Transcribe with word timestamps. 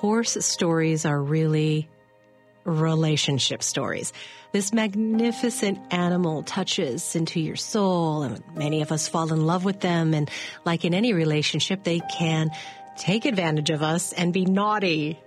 horse 0.00 0.34
stories 0.40 1.04
are 1.04 1.22
really 1.22 1.86
relationship 2.64 3.62
stories. 3.62 4.14
This 4.50 4.72
magnificent 4.72 5.78
animal 5.92 6.42
touches 6.42 7.14
into 7.14 7.38
your 7.38 7.56
soul 7.56 8.22
and 8.22 8.42
many 8.54 8.80
of 8.80 8.92
us 8.92 9.08
fall 9.08 9.30
in 9.30 9.44
love 9.44 9.62
with 9.62 9.80
them. 9.80 10.14
And 10.14 10.30
like 10.64 10.86
in 10.86 10.94
any 10.94 11.12
relationship, 11.12 11.84
they 11.84 12.00
can 12.00 12.50
take 12.96 13.26
advantage 13.26 13.68
of 13.68 13.82
us 13.82 14.14
and 14.14 14.32
be 14.32 14.46
naughty. 14.46 15.20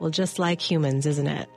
Well, 0.00 0.10
just 0.10 0.40
like 0.40 0.60
humans, 0.60 1.06
isn't 1.06 1.28
it? 1.28 1.48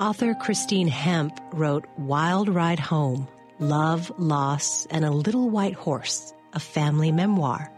Author 0.00 0.32
Christine 0.32 0.88
Hemp 0.88 1.38
wrote 1.52 1.84
Wild 1.98 2.48
Ride 2.48 2.80
Home, 2.80 3.28
Love, 3.58 4.10
Loss, 4.18 4.86
and 4.86 5.04
a 5.04 5.10
Little 5.10 5.50
White 5.50 5.74
Horse, 5.74 6.32
a 6.54 6.60
family 6.60 7.12
memoir. 7.12 7.70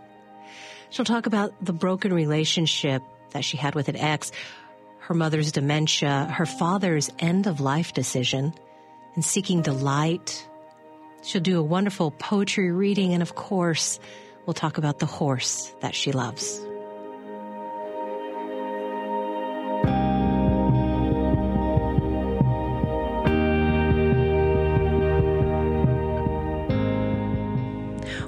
She'll 0.91 1.05
talk 1.05 1.27
about 1.27 1.53
the 1.61 1.73
broken 1.73 2.13
relationship 2.15 3.03
that 3.31 3.45
she 3.45 3.57
had 3.57 3.75
with 3.75 3.89
an 3.89 3.97
ex, 3.97 4.33
her 5.01 5.15
mother's 5.15 5.53
dementia, 5.53 6.25
her 6.35 6.47
father's 6.47 7.11
end 7.19 7.47
of 7.47 7.61
life 7.61 7.95
decision, 7.95 8.53
and 9.15 9.25
seeking 9.25 9.63
delight. 9.63 10.47
She'll 11.23 11.43
do 11.43 11.59
a 11.59 11.63
wonderful 11.63 12.11
poetry 12.11 12.71
reading, 12.71 13.15
and 13.15 13.23
of 13.23 13.35
course, 13.35 13.99
we'll 14.47 14.55
talk 14.55 14.79
about 14.79 14.99
the 14.99 15.07
horse 15.07 15.73
that 15.81 15.95
she 15.95 16.13
loves. 16.13 16.61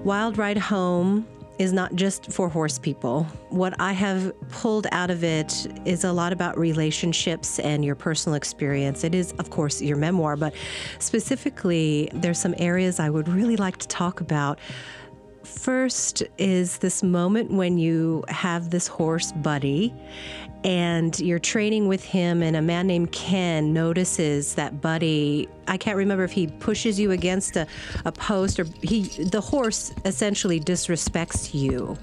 Wild 0.02 0.38
Ride 0.38 0.56
Home 0.58 1.26
is 1.60 1.74
not 1.74 1.94
just 1.94 2.32
for 2.32 2.48
horse 2.48 2.78
people. 2.78 3.24
What 3.50 3.78
I 3.78 3.92
have 3.92 4.32
pulled 4.48 4.86
out 4.92 5.10
of 5.10 5.22
it 5.22 5.66
is 5.84 6.04
a 6.04 6.12
lot 6.12 6.32
about 6.32 6.58
relationships 6.58 7.58
and 7.58 7.84
your 7.84 7.94
personal 7.94 8.34
experience. 8.34 9.04
It 9.04 9.14
is, 9.14 9.32
of 9.32 9.50
course, 9.50 9.82
your 9.82 9.98
memoir, 9.98 10.36
but 10.36 10.54
specifically, 11.00 12.08
there's 12.14 12.38
some 12.38 12.54
areas 12.56 12.98
I 12.98 13.10
would 13.10 13.28
really 13.28 13.58
like 13.58 13.76
to 13.76 13.88
talk 13.88 14.22
about. 14.22 14.58
First 15.50 16.22
is 16.38 16.78
this 16.78 17.02
moment 17.02 17.50
when 17.50 17.76
you 17.76 18.24
have 18.28 18.70
this 18.70 18.86
horse 18.86 19.32
buddy 19.32 19.92
and 20.62 21.18
you're 21.18 21.38
training 21.40 21.88
with 21.88 22.04
him 22.04 22.42
and 22.42 22.56
a 22.56 22.62
man 22.62 22.86
named 22.86 23.10
ken 23.12 23.72
notices 23.72 24.54
that 24.54 24.80
buddy 24.82 25.48
i 25.68 25.76
can't 25.76 25.96
remember 25.96 26.22
if 26.22 26.32
he 26.32 26.46
pushes 26.46 27.00
you 27.00 27.12
against 27.12 27.56
a, 27.56 27.66
a 28.04 28.12
post 28.12 28.60
or 28.60 28.66
he 28.82 29.04
the 29.24 29.40
horse 29.40 29.92
essentially 30.04 30.60
disrespects 30.60 31.54
you. 31.54 31.96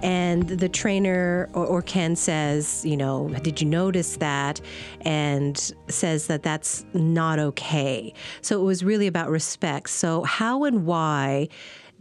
And 0.00 0.48
the 0.48 0.68
trainer 0.68 1.50
or, 1.54 1.66
or, 1.66 1.82
ken 1.82 2.14
says 2.14 2.84
you 2.84 2.96
know 2.96 3.28
did 3.42 3.60
you 3.60 3.66
notice 3.66 4.16
that? 4.18 4.60
and 5.00 5.72
says 5.88 6.26
that 6.26 6.42
that's 6.42 6.84
not 6.92 7.38
okay. 7.38 8.12
So 8.42 8.60
it 8.60 8.64
was 8.64 8.84
really 8.84 9.06
about 9.06 9.30
respect. 9.30 9.90
So 9.90 10.22
how 10.24 10.64
and 10.64 10.84
why 10.84 11.48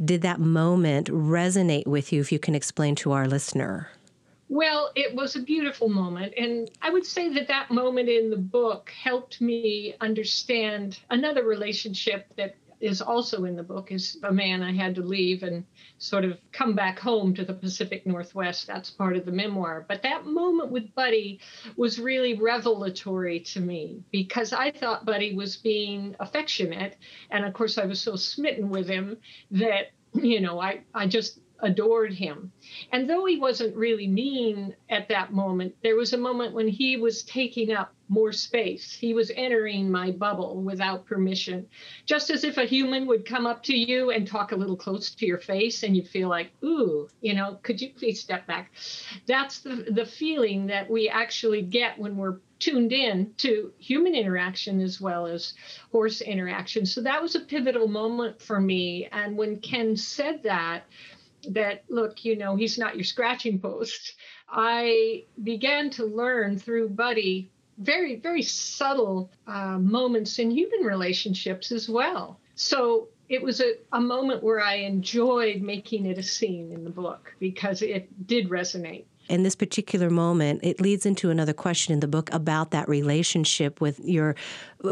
did 0.03 0.21
that 0.21 0.39
moment 0.39 1.07
resonate 1.07 1.87
with 1.87 2.13
you 2.13 2.21
if 2.21 2.31
you 2.31 2.39
can 2.39 2.55
explain 2.55 2.95
to 2.95 3.11
our 3.11 3.27
listener 3.27 3.89
well, 4.49 4.91
it 4.95 5.13
was 5.13 5.35
a 5.35 5.41
beautiful 5.41 5.89
moment. 5.89 6.33
And 6.37 6.71
I 6.81 6.89
would 6.89 7.05
say 7.05 7.33
that 7.33 7.49
that 7.49 7.69
moment 7.69 8.07
in 8.07 8.29
the 8.29 8.37
book 8.37 8.91
helped 8.91 9.41
me 9.41 9.95
understand 9.99 10.99
another 11.09 11.43
relationship 11.43 12.27
that 12.37 12.55
is 12.79 13.01
also 13.01 13.43
in 13.45 13.55
the 13.55 13.63
book 13.63 13.91
is 13.91 14.17
a 14.23 14.31
man 14.31 14.61
I 14.61 14.71
had 14.71 14.95
to 14.95 15.01
leave 15.01 15.43
and 15.43 15.65
sort 15.97 16.25
of 16.25 16.37
come 16.51 16.75
back 16.75 16.99
home 16.99 17.33
to 17.35 17.43
the 17.43 17.53
Pacific 17.53 18.05
Northwest. 18.05 18.67
That's 18.67 18.89
part 18.89 19.17
of 19.17 19.25
the 19.25 19.31
memoir. 19.31 19.85
But 19.87 20.03
that 20.03 20.25
moment 20.25 20.71
with 20.71 20.93
Buddy 20.95 21.39
was 21.75 21.99
really 21.99 22.35
revelatory 22.35 23.39
to 23.41 23.59
me 23.59 24.03
because 24.11 24.53
I 24.53 24.71
thought 24.71 25.05
Buddy 25.05 25.35
was 25.35 25.57
being 25.57 26.15
affectionate. 26.19 26.97
And 27.31 27.45
of 27.45 27.53
course, 27.53 27.77
I 27.77 27.85
was 27.85 27.99
so 27.99 28.15
smitten 28.15 28.69
with 28.69 28.87
him 28.87 29.17
that, 29.51 29.91
you 30.13 30.39
know, 30.39 30.59
I, 30.59 30.81
I 30.93 31.07
just 31.07 31.39
adored 31.61 32.13
him. 32.13 32.51
And 32.91 33.09
though 33.09 33.25
he 33.25 33.37
wasn't 33.37 33.75
really 33.75 34.07
mean 34.07 34.75
at 34.89 35.07
that 35.09 35.33
moment, 35.33 35.75
there 35.83 35.95
was 35.95 36.13
a 36.13 36.17
moment 36.17 36.53
when 36.53 36.67
he 36.67 36.97
was 36.97 37.23
taking 37.23 37.73
up 37.73 37.93
more 38.09 38.31
space. 38.31 38.93
He 38.93 39.13
was 39.13 39.31
entering 39.35 39.91
my 39.91 40.11
bubble 40.11 40.61
without 40.61 41.05
permission, 41.05 41.67
just 42.05 42.29
as 42.29 42.43
if 42.43 42.57
a 42.57 42.65
human 42.65 43.05
would 43.07 43.25
come 43.25 43.45
up 43.45 43.63
to 43.63 43.75
you 43.75 44.11
and 44.11 44.25
talk 44.25 44.51
a 44.51 44.55
little 44.55 44.77
close 44.77 45.09
to 45.11 45.25
your 45.25 45.39
face, 45.39 45.83
and 45.83 45.95
you'd 45.95 46.07
feel 46.07 46.29
like, 46.29 46.51
ooh, 46.63 47.09
you 47.21 47.33
know, 47.33 47.59
could 47.63 47.81
you 47.81 47.89
please 47.89 48.21
step 48.21 48.47
back? 48.47 48.71
That's 49.25 49.59
the, 49.59 49.87
the 49.89 50.05
feeling 50.05 50.67
that 50.67 50.89
we 50.89 51.09
actually 51.09 51.63
get 51.63 51.99
when 51.99 52.15
we're 52.15 52.37
tuned 52.59 52.91
in 52.91 53.33
to 53.37 53.71
human 53.77 54.15
interaction 54.15 54.81
as 54.81 54.99
well 54.99 55.27
as 55.27 55.53
horse 55.91 56.21
interaction. 56.21 56.85
So 56.85 57.01
that 57.01 57.21
was 57.21 57.35
a 57.35 57.41
pivotal 57.41 57.87
moment 57.87 58.41
for 58.41 58.59
me. 58.59 59.07
And 59.11 59.37
when 59.37 59.59
Ken 59.59 59.95
said 59.95 60.41
that, 60.43 60.83
that 61.53 61.83
look 61.89 62.25
you 62.25 62.35
know 62.35 62.55
he's 62.55 62.77
not 62.77 62.95
your 62.95 63.03
scratching 63.03 63.59
post. 63.59 64.15
I 64.49 65.25
began 65.43 65.89
to 65.91 66.05
learn 66.05 66.57
through 66.57 66.89
buddy 66.89 67.49
very 67.77 68.15
very 68.15 68.41
subtle 68.41 69.29
uh, 69.45 69.77
moments 69.77 70.39
in 70.39 70.51
human 70.51 70.81
relationships 70.85 71.71
as 71.71 71.87
well. 71.87 72.39
So 72.55 73.09
it 73.29 73.41
was 73.41 73.59
a, 73.61 73.73
a 73.91 73.99
moment 73.99 74.41
where 74.41 74.61
i 74.61 74.75
enjoyed 74.75 75.61
making 75.61 76.05
it 76.05 76.17
a 76.17 76.23
scene 76.23 76.71
in 76.71 76.83
the 76.83 76.89
book 76.89 77.33
because 77.39 77.81
it 77.81 78.27
did 78.27 78.49
resonate 78.49 79.05
in 79.29 79.43
this 79.43 79.55
particular 79.55 80.09
moment, 80.09 80.61
it 80.63 80.81
leads 80.81 81.05
into 81.05 81.29
another 81.29 81.53
question 81.53 81.93
in 81.93 81.99
the 81.99 82.07
book 82.07 82.31
about 82.33 82.71
that 82.71 82.87
relationship 82.87 83.81
with 83.81 83.99
your 83.99 84.35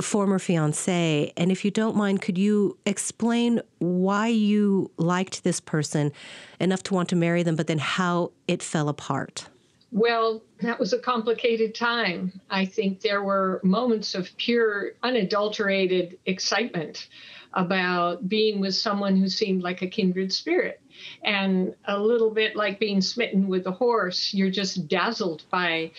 former 0.01 0.40
fiance. 0.40 1.31
And 1.38 1.51
if 1.51 1.63
you 1.63 1.72
don't 1.72 1.96
mind, 1.96 2.22
could 2.22 2.38
you 2.38 2.78
explain 2.85 3.62
why 3.79 4.28
you 4.28 4.91
liked 4.97 5.44
this 5.44 5.59
person 5.59 6.12
enough 6.59 6.84
to 6.84 6.94
want 6.94 7.09
to 7.09 7.16
marry 7.16 7.44
them, 7.44 7.56
but 7.56 7.68
then 7.68 7.79
how 7.79 8.31
it 8.47 8.62
fell 8.62 8.90
apart? 8.90 9.47
Well, 9.95 10.44
that 10.59 10.78
was 10.78 10.91
a 10.91 11.00
complicated 11.00 11.73
time. 11.73 12.41
I 12.50 12.66
think 12.66 13.00
there 13.00 13.23
were 13.23 13.61
moments 13.63 14.13
of 14.13 14.28
pure, 14.35 14.91
unadulterated 15.01 16.19
excitement 16.25 17.07
about 17.53 18.28
being 18.28 18.59
with 18.59 18.75
someone 18.75 19.16
who 19.16 19.29
seemed 19.29 19.63
like 19.63 19.81
a 19.81 19.88
kindred 19.88 20.33
spirit. 20.33 20.81
And 21.23 21.75
a 21.85 21.97
little 21.97 22.29
bit 22.29 22.57
like 22.57 22.78
being 22.78 23.00
smitten 23.00 23.47
with 23.47 23.67
a 23.67 23.72
horse 23.72 24.33
you're 24.33 24.50
just 24.50 24.89
dazzled 24.89 25.44
by 25.50 25.91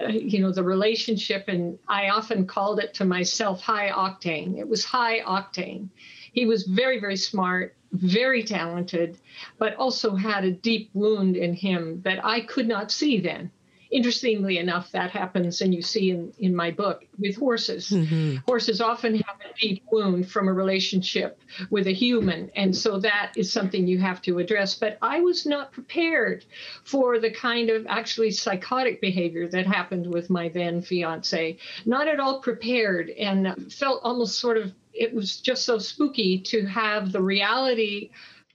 uh, 0.00 0.08
you 0.08 0.40
know 0.40 0.50
the 0.50 0.64
relationship. 0.64 1.44
And 1.46 1.78
i 1.86 2.08
often 2.08 2.48
called 2.48 2.80
it 2.80 2.94
to 2.94 3.04
myself 3.04 3.60
high 3.62 3.90
octane. 3.90 4.58
It 4.58 4.68
was 4.68 4.84
high 4.84 5.20
octane 5.20 5.90
he 6.34 6.46
was 6.46 6.64
very 6.64 7.00
very 7.00 7.16
smart 7.16 7.74
very 7.92 8.42
talented 8.42 9.18
but 9.58 9.74
also 9.76 10.14
had 10.14 10.44
a 10.44 10.50
deep 10.50 10.90
wound 10.94 11.36
in 11.36 11.54
him 11.54 12.00
that 12.02 12.24
i 12.24 12.40
could 12.40 12.68
not 12.68 12.90
see 12.90 13.20
then 13.20 13.50
interestingly 13.94 14.58
enough, 14.58 14.90
that 14.90 15.12
happens, 15.12 15.60
and 15.60 15.72
you 15.72 15.80
see 15.80 16.10
in, 16.10 16.32
in 16.40 16.54
my 16.54 16.72
book 16.72 17.04
with 17.16 17.36
horses. 17.36 17.90
Mm-hmm. 17.90 18.38
Horses 18.44 18.80
often 18.80 19.14
have 19.14 19.36
a 19.48 19.54
deep 19.60 19.84
wound 19.92 20.28
from 20.28 20.48
a 20.48 20.52
relationship 20.52 21.40
with 21.70 21.86
a 21.86 21.92
human, 21.92 22.50
and 22.56 22.76
so 22.76 22.98
that 22.98 23.32
is 23.36 23.52
something 23.52 23.86
you 23.86 23.98
have 23.98 24.20
to 24.22 24.40
address. 24.40 24.74
But 24.74 24.98
I 25.00 25.20
was 25.20 25.46
not 25.46 25.70
prepared 25.70 26.44
for 26.82 27.20
the 27.20 27.30
kind 27.30 27.70
of 27.70 27.86
actually 27.88 28.32
psychotic 28.32 29.00
behavior 29.00 29.46
that 29.48 29.64
happened 29.64 30.12
with 30.12 30.28
my 30.28 30.48
then 30.48 30.82
fiance. 30.82 31.56
Not 31.86 32.08
at 32.08 32.18
all 32.18 32.40
prepared, 32.40 33.10
and 33.10 33.72
felt 33.72 34.00
almost 34.02 34.40
sort 34.40 34.56
of 34.56 34.72
it 34.94 35.12
was 35.12 35.40
just 35.40 35.64
so 35.64 35.78
spooky 35.78 36.38
to 36.38 36.64
have 36.66 37.12
the 37.12 37.20
reality 37.20 38.10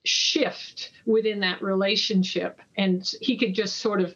shift 0.05 0.91
within 1.05 1.39
that 1.41 1.61
relationship 1.61 2.61
and 2.77 3.13
he 3.21 3.37
could 3.37 3.53
just 3.53 3.77
sort 3.77 3.99
of 3.99 4.15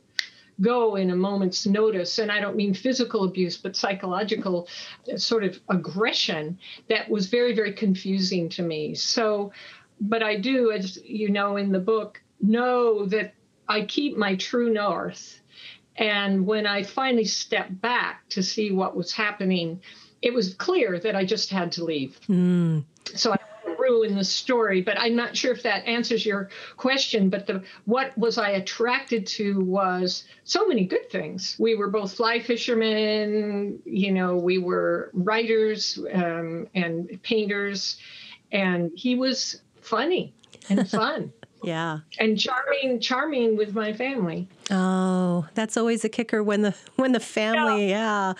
go 0.62 0.96
in 0.96 1.10
a 1.10 1.16
moment's 1.16 1.66
notice. 1.66 2.20
And 2.20 2.31
I 2.31 2.40
don't 2.40 2.56
mean 2.56 2.74
physical 2.74 3.24
abuse, 3.24 3.58
but 3.58 3.75
psychological 3.75 4.68
uh, 5.12 5.18
sort 5.18 5.44
of 5.44 5.60
aggression 5.70 6.58
that 6.90 7.10
was 7.10 7.28
very, 7.28 7.54
very 7.54 7.74
confusing 7.74 8.50
to 8.50 8.64
me. 8.64 8.96
So, 8.96 9.52
but 10.00 10.24
I 10.24 10.40
do, 10.40 10.72
as 10.72 11.00
you 11.04 11.30
know 11.30 11.58
in 11.58 11.72
the 11.72 11.80
book, 11.80 12.22
know 12.42 13.06
that 13.08 13.34
I 13.68 13.86
keep 13.86 14.18
my 14.18 14.36
true 14.36 14.72
north. 14.72 15.40
And 15.96 16.46
when 16.46 16.66
I 16.66 16.84
finally 16.84 17.25
stepped 17.25 17.80
back 17.80 18.28
to 18.30 18.42
see 18.42 18.72
what 18.72 18.96
was 18.96 19.12
happening, 19.12 19.81
it 20.24 20.34
was 20.34 20.54
clear 20.56 21.00
that 21.00 21.16
I 21.16 21.25
just 21.25 21.50
had 21.52 21.72
to 21.74 21.84
leave. 21.84 22.20
Mm. 22.28 22.86
So 23.14 23.34
I 23.34 23.38
in 24.02 24.16
the 24.16 24.24
story, 24.24 24.81
but 24.81 24.98
I'm 24.98 25.16
not 25.16 25.36
sure 25.36 25.52
if 25.52 25.64
that 25.64 25.86
answers 25.86 26.25
your 26.25 26.50
question. 26.78 27.30
But 27.30 27.48
the 27.48 27.64
what 27.86 28.18
was 28.18 28.38
I 28.38 28.52
attracted 28.52 29.28
to 29.28 29.60
was 29.60 30.24
so 30.46 30.66
many 30.66 30.86
good 30.86 31.10
things. 31.10 31.58
We 31.60 31.75
were 31.75 31.90
both 31.90 32.16
fly 32.16 32.40
fishermen, 32.40 33.81
you 33.86 34.12
know, 34.12 34.38
we 34.38 34.58
were 34.58 35.12
writers 35.14 36.00
um, 36.14 36.68
and 36.74 37.20
painters, 37.24 37.98
and 38.52 38.92
he 38.96 39.16
was 39.16 39.62
funny 39.81 40.34
and 40.70 40.90
fun. 40.90 41.34
Yeah. 41.62 42.00
And 42.20 42.38
charming, 42.38 43.00
charming 43.00 43.56
with 43.56 43.74
my 43.74 43.94
family. 43.94 44.50
Oh, 44.70 45.48
that's 45.54 45.78
always 45.78 46.04
a 46.04 46.10
kicker 46.10 46.44
when 46.44 46.62
the 46.62 46.75
when 46.96 47.12
the 47.12 47.20
family, 47.20 47.90
yeah. 47.90 48.30
yeah 48.30 48.34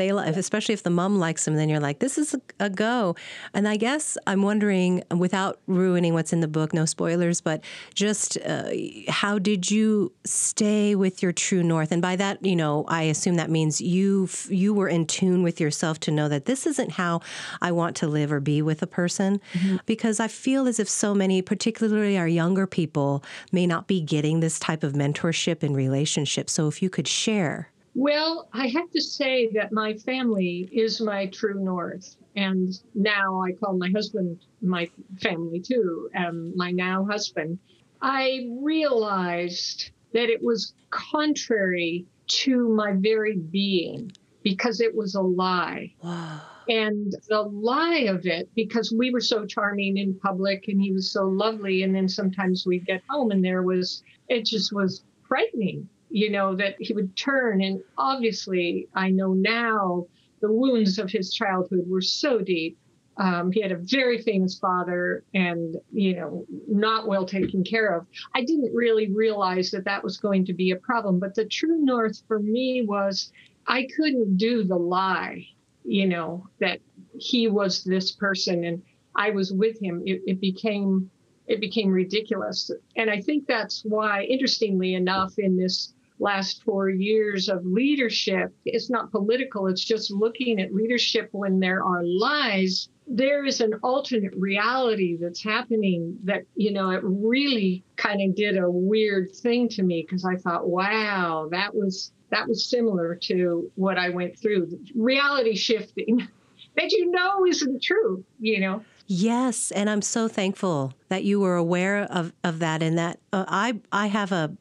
they 0.00 0.10
especially 0.10 0.72
if 0.72 0.82
the 0.82 0.90
mom 0.90 1.18
likes 1.18 1.44
them 1.44 1.56
then 1.56 1.68
you're 1.68 1.80
like 1.80 1.98
this 1.98 2.18
is 2.18 2.34
a, 2.34 2.40
a, 2.58 2.70
go. 2.70 3.14
And 3.54 3.68
i 3.68 3.76
guess 3.76 4.16
i'm 4.26 4.42
wondering 4.42 5.02
without 5.16 5.60
ruining 5.66 6.14
what's 6.14 6.32
in 6.32 6.40
the 6.40 6.48
book 6.48 6.72
no 6.72 6.84
spoilers 6.84 7.40
but 7.40 7.62
just 7.94 8.38
uh, 8.38 8.70
how 9.08 9.38
did 9.38 9.70
you 9.70 10.12
stay 10.24 10.94
with 10.94 11.22
your 11.22 11.32
true 11.32 11.62
north? 11.62 11.92
And 11.92 12.02
by 12.02 12.16
that 12.16 12.44
you 12.44 12.56
know 12.56 12.84
i 12.88 13.02
assume 13.02 13.36
that 13.36 13.50
means 13.50 13.80
you 13.80 14.28
you 14.48 14.72
were 14.74 14.88
in 14.88 15.06
tune 15.06 15.42
with 15.42 15.60
yourself 15.60 16.00
to 16.00 16.10
know 16.10 16.28
that 16.28 16.46
this 16.46 16.66
isn't 16.66 16.92
how 16.92 17.20
i 17.60 17.70
want 17.70 17.96
to 17.96 18.06
live 18.06 18.32
or 18.32 18.40
be 18.40 18.62
with 18.62 18.82
a 18.82 18.86
person. 18.86 19.40
Mm-hmm. 19.52 19.76
because 19.86 20.20
i 20.20 20.28
feel 20.28 20.66
as 20.66 20.80
if 20.80 20.88
so 20.88 21.14
many 21.14 21.42
particularly 21.42 22.16
our 22.16 22.28
younger 22.28 22.66
people 22.66 23.22
may 23.52 23.66
not 23.66 23.86
be 23.86 24.00
getting 24.00 24.40
this 24.40 24.58
type 24.58 24.82
of 24.82 24.92
mentorship 24.92 25.62
in 25.62 25.74
relationship. 25.74 26.48
So 26.50 26.68
if 26.68 26.82
you 26.82 26.90
could 26.90 27.08
share 27.08 27.70
well, 27.94 28.48
I 28.52 28.68
have 28.68 28.90
to 28.90 29.00
say 29.00 29.50
that 29.54 29.72
my 29.72 29.94
family 29.94 30.68
is 30.72 31.00
my 31.00 31.26
true 31.26 31.62
north. 31.62 32.16
And 32.36 32.72
now 32.94 33.42
I 33.42 33.52
call 33.52 33.76
my 33.76 33.90
husband 33.90 34.38
my 34.62 34.88
family 35.20 35.60
too, 35.60 36.08
um, 36.16 36.56
my 36.56 36.70
now 36.70 37.04
husband. 37.04 37.58
I 38.00 38.48
realized 38.62 39.90
that 40.12 40.30
it 40.30 40.42
was 40.42 40.74
contrary 40.90 42.06
to 42.28 42.68
my 42.68 42.92
very 42.96 43.36
being 43.36 44.12
because 44.42 44.80
it 44.80 44.94
was 44.94 45.14
a 45.14 45.20
lie. 45.20 45.92
Wow. 46.02 46.40
And 46.68 47.12
the 47.28 47.42
lie 47.42 48.06
of 48.08 48.26
it, 48.26 48.48
because 48.54 48.94
we 48.96 49.10
were 49.10 49.20
so 49.20 49.44
charming 49.44 49.96
in 49.96 50.18
public 50.20 50.68
and 50.68 50.80
he 50.80 50.92
was 50.92 51.10
so 51.10 51.24
lovely, 51.24 51.82
and 51.82 51.94
then 51.94 52.08
sometimes 52.08 52.64
we'd 52.64 52.86
get 52.86 53.02
home 53.08 53.32
and 53.32 53.44
there 53.44 53.62
was, 53.62 54.04
it 54.28 54.44
just 54.44 54.72
was 54.72 55.02
frightening 55.26 55.88
you 56.10 56.30
know, 56.30 56.54
that 56.56 56.74
he 56.78 56.92
would 56.92 57.16
turn. 57.16 57.62
And 57.62 57.80
obviously, 57.96 58.88
I 58.94 59.10
know 59.10 59.32
now 59.32 60.06
the 60.40 60.52
wounds 60.52 60.98
of 60.98 61.10
his 61.10 61.32
childhood 61.32 61.84
were 61.86 62.00
so 62.00 62.40
deep. 62.40 62.78
Um, 63.16 63.52
he 63.52 63.60
had 63.60 63.72
a 63.72 63.76
very 63.76 64.22
famous 64.22 64.58
father 64.58 65.24
and, 65.34 65.76
you 65.92 66.16
know, 66.16 66.46
not 66.68 67.06
well 67.06 67.26
taken 67.26 67.62
care 67.62 67.94
of. 67.94 68.06
I 68.34 68.42
didn't 68.42 68.74
really 68.74 69.12
realize 69.12 69.70
that 69.72 69.84
that 69.84 70.02
was 70.02 70.16
going 70.16 70.46
to 70.46 70.54
be 70.54 70.70
a 70.70 70.76
problem. 70.76 71.18
But 71.18 71.34
the 71.34 71.44
true 71.44 71.84
north 71.84 72.22
for 72.26 72.38
me 72.38 72.82
was 72.86 73.30
I 73.66 73.86
couldn't 73.94 74.38
do 74.38 74.64
the 74.64 74.76
lie, 74.76 75.46
you 75.84 76.08
know, 76.08 76.46
that 76.60 76.80
he 77.18 77.48
was 77.48 77.84
this 77.84 78.12
person 78.12 78.64
and 78.64 78.82
I 79.16 79.30
was 79.30 79.52
with 79.52 79.78
him. 79.82 80.02
It, 80.06 80.22
it 80.26 80.40
became 80.40 81.10
it 81.46 81.60
became 81.60 81.90
ridiculous. 81.90 82.70
And 82.96 83.10
I 83.10 83.20
think 83.20 83.46
that's 83.46 83.82
why, 83.84 84.22
interestingly 84.22 84.94
enough, 84.94 85.34
in 85.36 85.56
this 85.56 85.92
last 86.20 86.62
four 86.62 86.90
years 86.90 87.48
of 87.48 87.64
leadership. 87.64 88.54
It's 88.64 88.90
not 88.90 89.10
political, 89.10 89.66
it's 89.66 89.84
just 89.84 90.10
looking 90.10 90.60
at 90.60 90.74
leadership 90.74 91.28
when 91.32 91.58
there 91.58 91.82
are 91.82 92.04
lies. 92.04 92.88
There 93.06 93.44
is 93.44 93.60
an 93.60 93.72
alternate 93.82 94.34
reality 94.36 95.16
that's 95.20 95.42
happening 95.42 96.16
that, 96.24 96.42
you 96.54 96.72
know, 96.72 96.90
it 96.90 97.00
really 97.02 97.82
kind 97.96 98.20
of 98.22 98.36
did 98.36 98.56
a 98.56 98.70
weird 98.70 99.34
thing 99.34 99.68
to 99.70 99.82
me 99.82 100.06
because 100.08 100.24
I 100.24 100.36
thought, 100.36 100.68
wow, 100.68 101.48
that 101.50 101.74
was 101.74 102.12
that 102.30 102.46
was 102.48 102.64
similar 102.64 103.16
to 103.16 103.70
what 103.74 103.98
I 103.98 104.08
went 104.10 104.38
through. 104.38 104.68
Reality 104.94 105.56
shifting 105.56 106.28
that 106.76 106.92
you 106.92 107.10
know 107.10 107.44
isn't 107.46 107.82
true, 107.82 108.24
you 108.38 108.60
know. 108.60 108.84
Yes, 109.06 109.72
and 109.72 109.90
I'm 109.90 110.02
so 110.02 110.28
thankful 110.28 110.94
that 111.08 111.24
you 111.24 111.40
were 111.40 111.56
aware 111.56 112.02
of, 112.02 112.32
of 112.44 112.60
that 112.60 112.80
and 112.80 112.96
that 112.96 113.18
uh, 113.32 113.44
I 113.48 113.80
I 113.90 114.06
have 114.06 114.30
a 114.30 114.56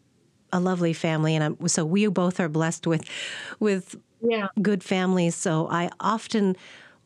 a 0.51 0.59
lovely 0.59 0.93
family, 0.93 1.35
and 1.35 1.43
I'm, 1.43 1.67
so 1.67 1.85
we 1.85 2.07
both 2.07 2.39
are 2.39 2.49
blessed 2.49 2.87
with 2.87 3.03
with 3.59 3.95
yeah. 4.21 4.47
good 4.61 4.83
families. 4.83 5.35
So 5.35 5.67
I 5.69 5.89
often 5.99 6.55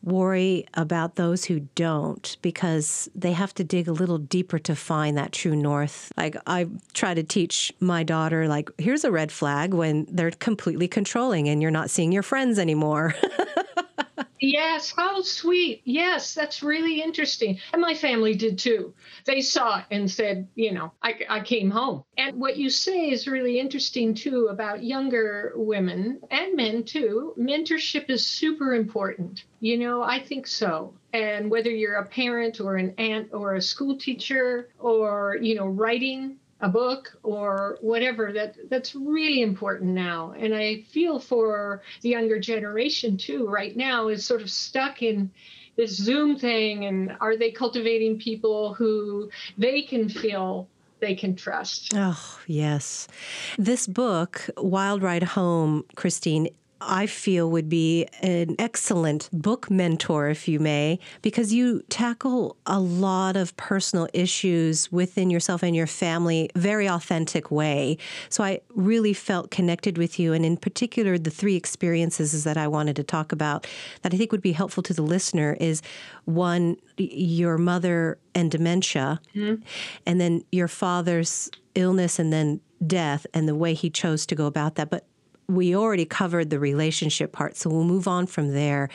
worry 0.04 0.66
about 0.74 1.16
those 1.16 1.46
who 1.46 1.62
don't 1.76 2.36
because 2.42 3.10
they 3.16 3.32
have 3.32 3.54
to 3.54 3.64
dig 3.64 3.88
a 3.88 3.94
little 3.94 4.18
deeper 4.18 4.60
to 4.60 4.76
find 4.76 5.18
that 5.18 5.32
true 5.32 5.56
north. 5.56 6.12
Like 6.18 6.36
I 6.46 6.68
try 6.94 7.14
to 7.14 7.24
teach 7.24 7.72
my 7.80 8.04
daughter 8.04 8.48
like 8.48 8.70
here's 8.78 9.06
a 9.06 9.12
red 9.12 9.32
flag 9.32 9.74
when 9.74 10.06
they're 10.10 10.32
completely 10.32 10.90
controlling 10.90 11.48
and 11.48 11.62
you're 11.62 11.72
not 11.72 11.90
seeing 11.90 12.12
your 12.12 12.24
friends 12.24 12.60
anymore. 12.60 13.16
Yes, 14.40 14.94
how 14.96 15.22
sweet. 15.22 15.82
Yes, 15.86 16.34
that's 16.34 16.62
really 16.62 17.02
interesting. 17.02 17.60
And 17.72 17.82
my 17.82 17.94
family 17.94 18.36
did 18.36 18.58
too. 18.60 18.94
They 19.26 19.40
saw 19.42 19.80
it 19.80 19.86
and 19.90 20.12
said, 20.12 20.48
you 20.56 20.74
know, 20.74 20.92
I, 21.02 21.20
I 21.30 21.40
came 21.40 21.72
home. 21.72 22.04
And 22.18 22.40
what 22.40 22.58
you 22.58 22.70
say 22.70 23.10
is 23.10 23.28
really 23.28 23.58
interesting 23.60 24.14
too 24.14 24.48
about 24.52 24.84
younger 24.84 25.54
women 25.56 26.20
and 26.30 26.56
men 26.56 26.84
too. 26.84 27.34
Mentorship 27.40 28.10
is 28.10 28.26
super 28.26 28.76
important. 28.76 29.46
You 29.62 29.78
know, 29.78 30.02
I 30.04 30.20
think 30.20 30.46
so. 30.48 30.94
And 31.14 31.50
whether 31.50 31.70
you're 31.70 31.96
a 31.96 32.06
parent 32.06 32.60
or 32.60 32.76
an 32.76 32.94
aunt 32.98 33.30
or 33.34 33.56
a 33.56 33.62
school 33.62 33.98
teacher 33.98 34.70
or, 34.80 35.38
you 35.42 35.56
know, 35.56 35.68
writing 35.68 36.38
a 36.64 36.70
book 36.70 37.16
or 37.24 37.78
whatever 37.82 38.32
that 38.32 38.56
that's 38.70 38.96
really 38.96 39.42
important 39.42 39.92
now 39.92 40.34
and 40.38 40.56
i 40.56 40.82
feel 40.92 41.20
for 41.20 41.82
the 42.02 42.10
younger 42.10 42.40
generation 42.40 43.18
too 43.18 43.46
right 43.48 43.76
now 43.76 44.08
is 44.08 44.26
sort 44.26 44.42
of 44.42 44.50
stuck 44.50 45.04
in 45.04 45.30
this 45.76 45.96
zoom 45.98 46.40
thing 46.40 46.86
and 46.86 47.16
are 47.20 47.36
they 47.36 47.52
cultivating 47.52 48.18
people 48.18 48.74
who 48.74 49.30
they 49.58 49.82
can 49.82 50.08
feel 50.08 50.68
they 51.02 51.16
can 51.16 51.36
trust. 51.36 51.92
Oh, 51.94 52.40
yes. 52.48 53.10
This 53.58 53.88
book, 53.88 54.50
Wild 54.56 55.04
Ride 55.04 55.24
Home, 55.24 55.84
Christine, 55.98 56.48
I 56.86 57.06
feel 57.06 57.50
would 57.52 57.70
be 57.70 58.08
an 58.22 58.56
excellent 58.60 59.30
book 59.32 59.70
mentor, 59.72 60.30
if 60.30 60.48
you 60.48 60.60
may, 60.60 61.00
because 61.22 61.54
you 61.54 61.82
tackle 61.90 62.58
a 62.66 62.80
lot 62.80 63.36
of 63.36 63.56
personal 63.58 64.08
issues 64.14 64.92
within 64.92 65.30
yourself 65.30 65.64
and 65.64 65.76
your 65.76 65.88
family 65.88 66.50
very 66.56 66.88
authentic 66.88 67.52
way. 67.52 67.98
So 68.30 68.44
I 68.44 68.62
really 68.70 69.14
felt 69.14 69.52
connected 69.52 69.98
with 69.98 70.20
you, 70.20 70.34
and 70.34 70.46
in 70.46 70.58
particular, 70.58 71.18
the 71.18 71.30
three 71.30 71.56
experiences 71.56 72.44
that 72.44 72.58
I 72.58 72.68
wanted 72.68 72.96
to 72.98 73.04
talk 73.04 73.32
about 73.32 73.68
that 74.02 74.14
I 74.14 74.18
think 74.18 74.32
would 74.32 74.42
be 74.42 74.52
helpful 74.52 74.84
to 74.84 74.94
the 74.94 75.02
listener 75.02 75.58
is 75.60 75.82
one, 76.26 76.78
your 76.98 77.58
mother 77.58 78.18
and 78.36 78.52
dementia, 78.52 79.20
mm-hmm. 79.36 79.62
and 80.06 80.22
then 80.22 80.44
your 80.52 80.68
father's 80.68 81.50
illness 81.76 82.20
and 82.20 82.32
then 82.32 82.62
death 82.86 83.26
and 83.34 83.48
the 83.48 83.56
way 83.56 83.74
he 83.74 83.90
chose 83.90 84.26
to 84.26 84.36
go 84.36 84.46
about 84.46 84.76
that. 84.76 84.90
But 84.90 85.06
we 85.48 85.76
already 85.76 86.06
covered 86.06 86.50
the 86.50 86.60
relationship 86.60 87.32
part, 87.32 87.56
so 87.56 87.70
we'll 87.70 87.84
move 87.84 88.08
on 88.08 88.28
from 88.28 88.54
there. 88.54 88.90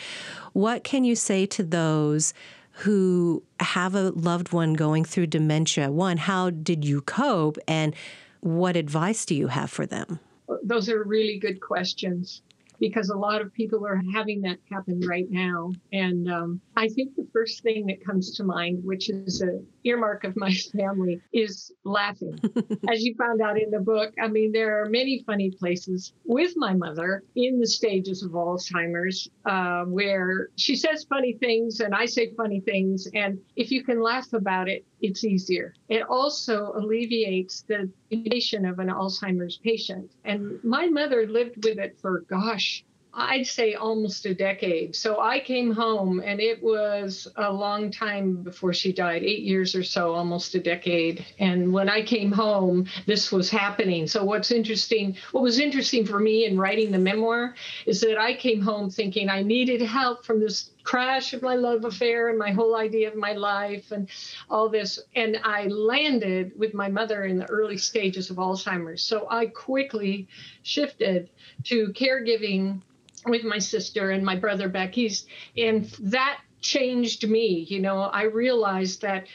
What 0.52 0.84
can 0.84 1.04
you 1.04 1.14
say 1.14 1.46
to 1.46 1.62
those 1.62 2.34
who 2.72 3.42
have 3.60 3.94
a 3.94 4.10
loved 4.10 4.52
one 4.52 4.74
going 4.74 5.04
through 5.04 5.26
dementia? 5.26 5.90
One, 5.90 6.16
how 6.16 6.50
did 6.50 6.84
you 6.84 7.00
cope, 7.02 7.58
and 7.66 7.94
what 8.40 8.76
advice 8.76 9.24
do 9.24 9.34
you 9.34 9.48
have 9.48 9.70
for 9.70 9.86
them? 9.86 10.20
Those 10.62 10.88
are 10.88 11.02
really 11.02 11.38
good 11.38 11.60
questions 11.60 12.42
because 12.80 13.10
a 13.10 13.16
lot 13.16 13.42
of 13.42 13.52
people 13.52 13.84
are 13.86 14.00
having 14.14 14.42
that 14.42 14.58
happen 14.70 15.00
right 15.06 15.26
now. 15.28 15.72
And 15.92 16.30
um, 16.30 16.60
I 16.76 16.88
think 16.88 17.16
the 17.16 17.26
first 17.32 17.62
thing 17.62 17.86
that 17.86 18.04
comes 18.04 18.36
to 18.36 18.44
mind, 18.44 18.84
which 18.84 19.10
is 19.10 19.40
an 19.40 19.66
earmark 19.88 20.24
of 20.24 20.36
my 20.36 20.52
family, 20.76 21.20
is 21.32 21.72
laughing. 21.84 22.38
As 22.88 23.02
you 23.02 23.14
found 23.16 23.40
out 23.40 23.60
in 23.60 23.70
the 23.70 23.80
book, 23.80 24.12
I 24.22 24.28
mean, 24.28 24.52
there 24.52 24.80
are 24.80 24.86
many 24.88 25.22
funny 25.26 25.50
places 25.50 26.12
with 26.24 26.52
my 26.56 26.74
mother 26.74 27.22
in 27.36 27.58
the 27.58 27.66
stages 27.66 28.22
of 28.22 28.32
Alzheimer's 28.32 29.28
uh, 29.44 29.84
where 29.84 30.48
she 30.56 30.76
says 30.76 31.04
funny 31.08 31.34
things 31.34 31.80
and 31.80 31.94
I 31.94 32.06
say 32.06 32.32
funny 32.36 32.60
things. 32.60 33.08
And 33.14 33.38
if 33.56 33.70
you 33.70 33.82
can 33.82 34.00
laugh 34.02 34.32
about 34.32 34.68
it, 34.68 34.84
it's 35.00 35.24
easier. 35.24 35.74
It 35.88 36.02
also 36.02 36.72
alleviates 36.74 37.62
the 37.62 37.90
invasion 38.10 38.64
of 38.64 38.78
an 38.78 38.88
Alzheimer's 38.88 39.58
patient. 39.58 40.12
And 40.24 40.62
my 40.64 40.86
mother 40.86 41.26
lived 41.26 41.64
with 41.64 41.78
it 41.78 41.98
for, 42.00 42.20
gosh, 42.28 42.84
I'd 43.14 43.46
say 43.46 43.74
almost 43.74 44.26
a 44.26 44.34
decade. 44.34 44.94
So 44.94 45.20
I 45.20 45.40
came 45.40 45.72
home 45.72 46.20
and 46.24 46.40
it 46.40 46.62
was 46.62 47.26
a 47.36 47.52
long 47.52 47.90
time 47.90 48.36
before 48.36 48.72
she 48.72 48.92
died, 48.92 49.22
eight 49.22 49.42
years 49.42 49.74
or 49.74 49.82
so, 49.82 50.14
almost 50.14 50.54
a 50.54 50.60
decade. 50.60 51.24
And 51.38 51.72
when 51.72 51.88
I 51.88 52.02
came 52.02 52.30
home, 52.30 52.86
this 53.06 53.32
was 53.32 53.50
happening. 53.50 54.06
So 54.06 54.24
what's 54.24 54.50
interesting, 54.50 55.16
what 55.32 55.42
was 55.42 55.58
interesting 55.58 56.04
for 56.06 56.18
me 56.18 56.44
in 56.44 56.58
writing 56.58 56.92
the 56.92 56.98
memoir 56.98 57.54
is 57.86 58.00
that 58.02 58.18
I 58.18 58.34
came 58.34 58.60
home 58.60 58.90
thinking 58.90 59.28
I 59.28 59.42
needed 59.42 59.80
help 59.82 60.24
from 60.24 60.40
this 60.40 60.70
crash 60.84 61.34
of 61.34 61.42
my 61.42 61.54
love 61.54 61.84
affair 61.84 62.28
and 62.28 62.38
my 62.38 62.50
whole 62.50 62.76
idea 62.76 63.08
of 63.08 63.16
my 63.16 63.32
life 63.32 63.92
and 63.92 64.08
all 64.48 64.68
this. 64.68 64.98
And 65.14 65.38
I 65.44 65.66
landed 65.66 66.52
with 66.56 66.74
my 66.74 66.88
mother 66.88 67.24
in 67.24 67.38
the 67.38 67.48
early 67.50 67.78
stages 67.78 68.30
of 68.30 68.36
Alzheimer's. 68.36 69.02
So 69.02 69.26
I 69.30 69.46
quickly 69.46 70.28
shifted 70.62 71.30
to 71.64 71.88
caregiving 71.88 72.80
with 73.26 73.44
my 73.44 73.58
sister 73.58 74.10
and 74.10 74.24
my 74.24 74.36
brother 74.36 74.68
back 74.68 74.96
east. 74.96 75.26
And 75.56 75.84
that 76.00 76.40
changed 76.60 77.28
me. 77.28 77.66
You 77.68 77.80
know, 77.80 78.00
I 78.00 78.22
realized 78.22 79.02
that, 79.02 79.26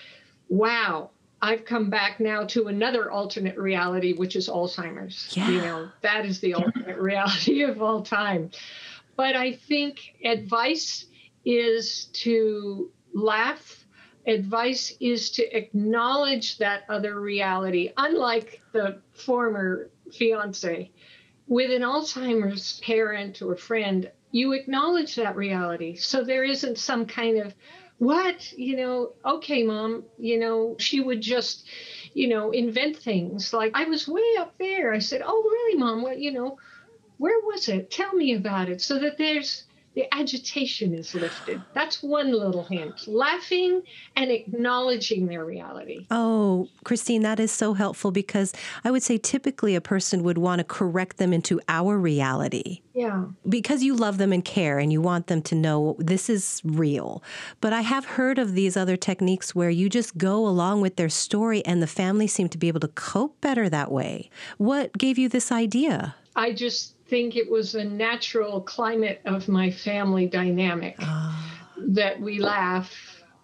wow, 0.50 1.12
I've 1.41 1.65
come 1.65 1.89
back 1.89 2.19
now 2.19 2.45
to 2.45 2.67
another 2.67 3.12
alternate 3.12 3.57
reality, 3.57 4.13
which 4.13 4.35
is 4.35 4.47
Alzheimer's. 4.47 5.35
Yeah. 5.35 5.50
You 5.50 5.62
know, 5.62 5.89
that 6.01 6.25
is 6.25 6.39
the 6.39 6.53
alternate 6.53 6.97
reality 7.00 7.63
of 7.63 7.81
all 7.81 8.01
time. 8.01 8.51
But 9.15 9.35
I 9.35 9.53
think 9.53 10.15
advice 10.23 11.05
is 11.45 12.05
to 12.13 12.89
laugh. 13.13 13.85
Advice 14.25 14.95
is 15.00 15.31
to 15.31 15.57
acknowledge 15.57 16.57
that 16.57 16.83
other 16.89 17.19
reality, 17.19 17.91
unlike 17.97 18.62
the 18.71 19.01
former 19.12 19.89
fiance. 20.12 20.91
With 21.47 21.71
an 21.71 21.81
Alzheimer's 21.81 22.79
parent 22.79 23.41
or 23.41 23.55
friend, 23.55 24.09
you 24.31 24.53
acknowledge 24.53 25.15
that 25.15 25.35
reality. 25.35 25.95
So 25.95 26.23
there 26.23 26.43
isn't 26.43 26.77
some 26.77 27.05
kind 27.05 27.38
of 27.38 27.53
what 28.00 28.51
you 28.57 28.75
know 28.75 29.13
okay 29.25 29.63
mom 29.63 30.03
you 30.17 30.38
know 30.39 30.75
she 30.79 31.00
would 31.00 31.21
just 31.21 31.65
you 32.13 32.27
know 32.27 32.51
invent 32.51 32.97
things 32.97 33.53
like 33.53 33.71
i 33.75 33.85
was 33.85 34.07
way 34.07 34.35
up 34.39 34.53
there 34.57 34.93
i 34.93 35.00
said 35.00 35.21
oh 35.23 35.41
really 35.43 35.77
mom 35.77 36.01
what 36.01 36.19
you 36.19 36.31
know 36.31 36.57
where 37.17 37.39
was 37.45 37.69
it 37.69 37.89
tell 37.89 38.12
me 38.13 38.33
about 38.33 38.67
it 38.67 38.81
so 38.81 39.00
that 39.00 39.17
there's 39.17 39.63
the 39.95 40.12
agitation 40.13 40.93
is 40.93 41.13
lifted. 41.13 41.62
That's 41.73 42.01
one 42.01 42.31
little 42.31 42.63
hint. 42.63 43.07
Laughing 43.07 43.83
and 44.15 44.31
acknowledging 44.31 45.27
their 45.27 45.45
reality. 45.45 46.07
Oh, 46.09 46.67
Christine, 46.83 47.21
that 47.21 47.39
is 47.39 47.51
so 47.51 47.73
helpful 47.73 48.12
because 48.12 48.53
I 48.83 48.91
would 48.91 49.03
say 49.03 49.17
typically 49.17 49.75
a 49.75 49.81
person 49.81 50.23
would 50.23 50.38
want 50.38 50.59
to 50.59 50.63
correct 50.63 51.17
them 51.17 51.31
into 51.31 51.62
our 51.67 51.97
reality. 51.97 52.81
Yeah. 52.93 53.25
Because 53.47 53.83
you 53.83 53.95
love 53.95 54.17
them 54.17 54.33
and 54.33 54.43
care 54.43 54.79
and 54.79 54.91
you 54.91 55.01
want 55.01 55.27
them 55.27 55.41
to 55.43 55.55
know 55.55 55.95
this 56.00 56.29
is 56.29 56.62
real. 56.63 57.23
But 57.62 57.73
I 57.73 57.81
have 57.81 58.05
heard 58.05 58.39
of 58.39 58.53
these 58.53 58.75
other 58.75 58.97
techniques 58.97 59.53
where 59.53 59.69
you 59.69 59.89
just 59.89 60.17
go 60.17 60.47
along 60.47 60.81
with 60.81 60.95
their 60.95 61.09
story 61.09 61.65
and 61.65 61.81
the 61.81 61.88
family 61.88 62.27
seem 62.27 62.50
to 62.50 62.57
be 62.57 62.67
able 62.67 62.79
to 62.81 62.88
cope 62.89 63.39
better 63.41 63.69
that 63.69 63.91
way. 63.91 64.29
What 64.57 64.97
gave 64.97 65.17
you 65.17 65.29
this 65.29 65.51
idea? 65.51 66.15
I 66.35 66.51
just 66.53 66.92
think 67.07 67.36
it 67.36 67.50
was 67.50 67.75
a 67.75 67.83
natural 67.83 68.62
climate 68.62 69.22
of 69.25 69.48
my 69.48 69.72
family 69.72 70.27
dynamic 70.27 70.98
that 71.77 72.19
we 72.19 72.39
laugh 72.39 72.91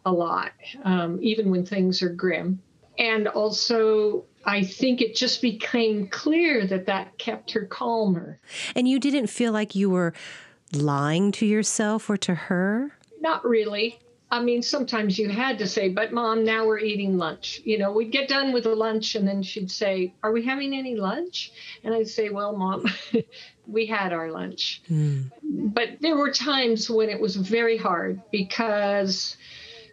a 0.05 0.11
lot, 0.11 0.51
um, 0.83 1.19
even 1.21 1.51
when 1.51 1.65
things 1.65 2.01
are 2.01 2.09
grim. 2.09 2.61
And 2.97 3.27
also, 3.27 4.25
I 4.45 4.63
think 4.63 5.01
it 5.01 5.15
just 5.15 5.41
became 5.41 6.07
clear 6.07 6.65
that 6.67 6.85
that 6.87 7.17
kept 7.17 7.51
her 7.51 7.65
calmer. 7.65 8.39
And 8.75 8.87
you 8.87 8.99
didn't 8.99 9.27
feel 9.27 9.53
like 9.53 9.75
you 9.75 9.89
were 9.89 10.13
lying 10.73 11.31
to 11.33 11.45
yourself 11.45 12.09
or 12.09 12.17
to 12.17 12.35
her? 12.35 12.91
Not 13.21 13.45
really. 13.45 13.99
I 14.31 14.41
mean, 14.41 14.62
sometimes 14.62 15.17
you 15.17 15.29
had 15.29 15.57
to 15.59 15.67
say, 15.67 15.89
but 15.89 16.13
mom, 16.13 16.43
now 16.43 16.67
we're 16.67 16.79
eating 16.79 17.17
lunch. 17.17 17.62
You 17.63 17.79
know, 17.79 17.91
we'd 17.91 18.12
get 18.12 18.29
done 18.29 18.53
with 18.53 18.63
the 18.63 18.75
lunch 18.75 19.15
and 19.15 19.27
then 19.27 19.41
she'd 19.41 19.71
say, 19.71 20.13
Are 20.21 20.31
we 20.31 20.45
having 20.45 20.74
any 20.74 20.95
lunch? 20.95 21.51
And 21.83 21.93
I'd 21.93 22.07
say, 22.07 22.29
Well, 22.29 22.55
mom, 22.55 22.86
we 23.67 23.88
had 23.88 24.13
our 24.13 24.31
lunch. 24.31 24.83
Mm. 24.89 25.31
But 25.43 25.98
there 26.00 26.15
were 26.15 26.31
times 26.31 26.89
when 26.89 27.09
it 27.09 27.19
was 27.19 27.36
very 27.36 27.77
hard 27.77 28.21
because 28.31 29.36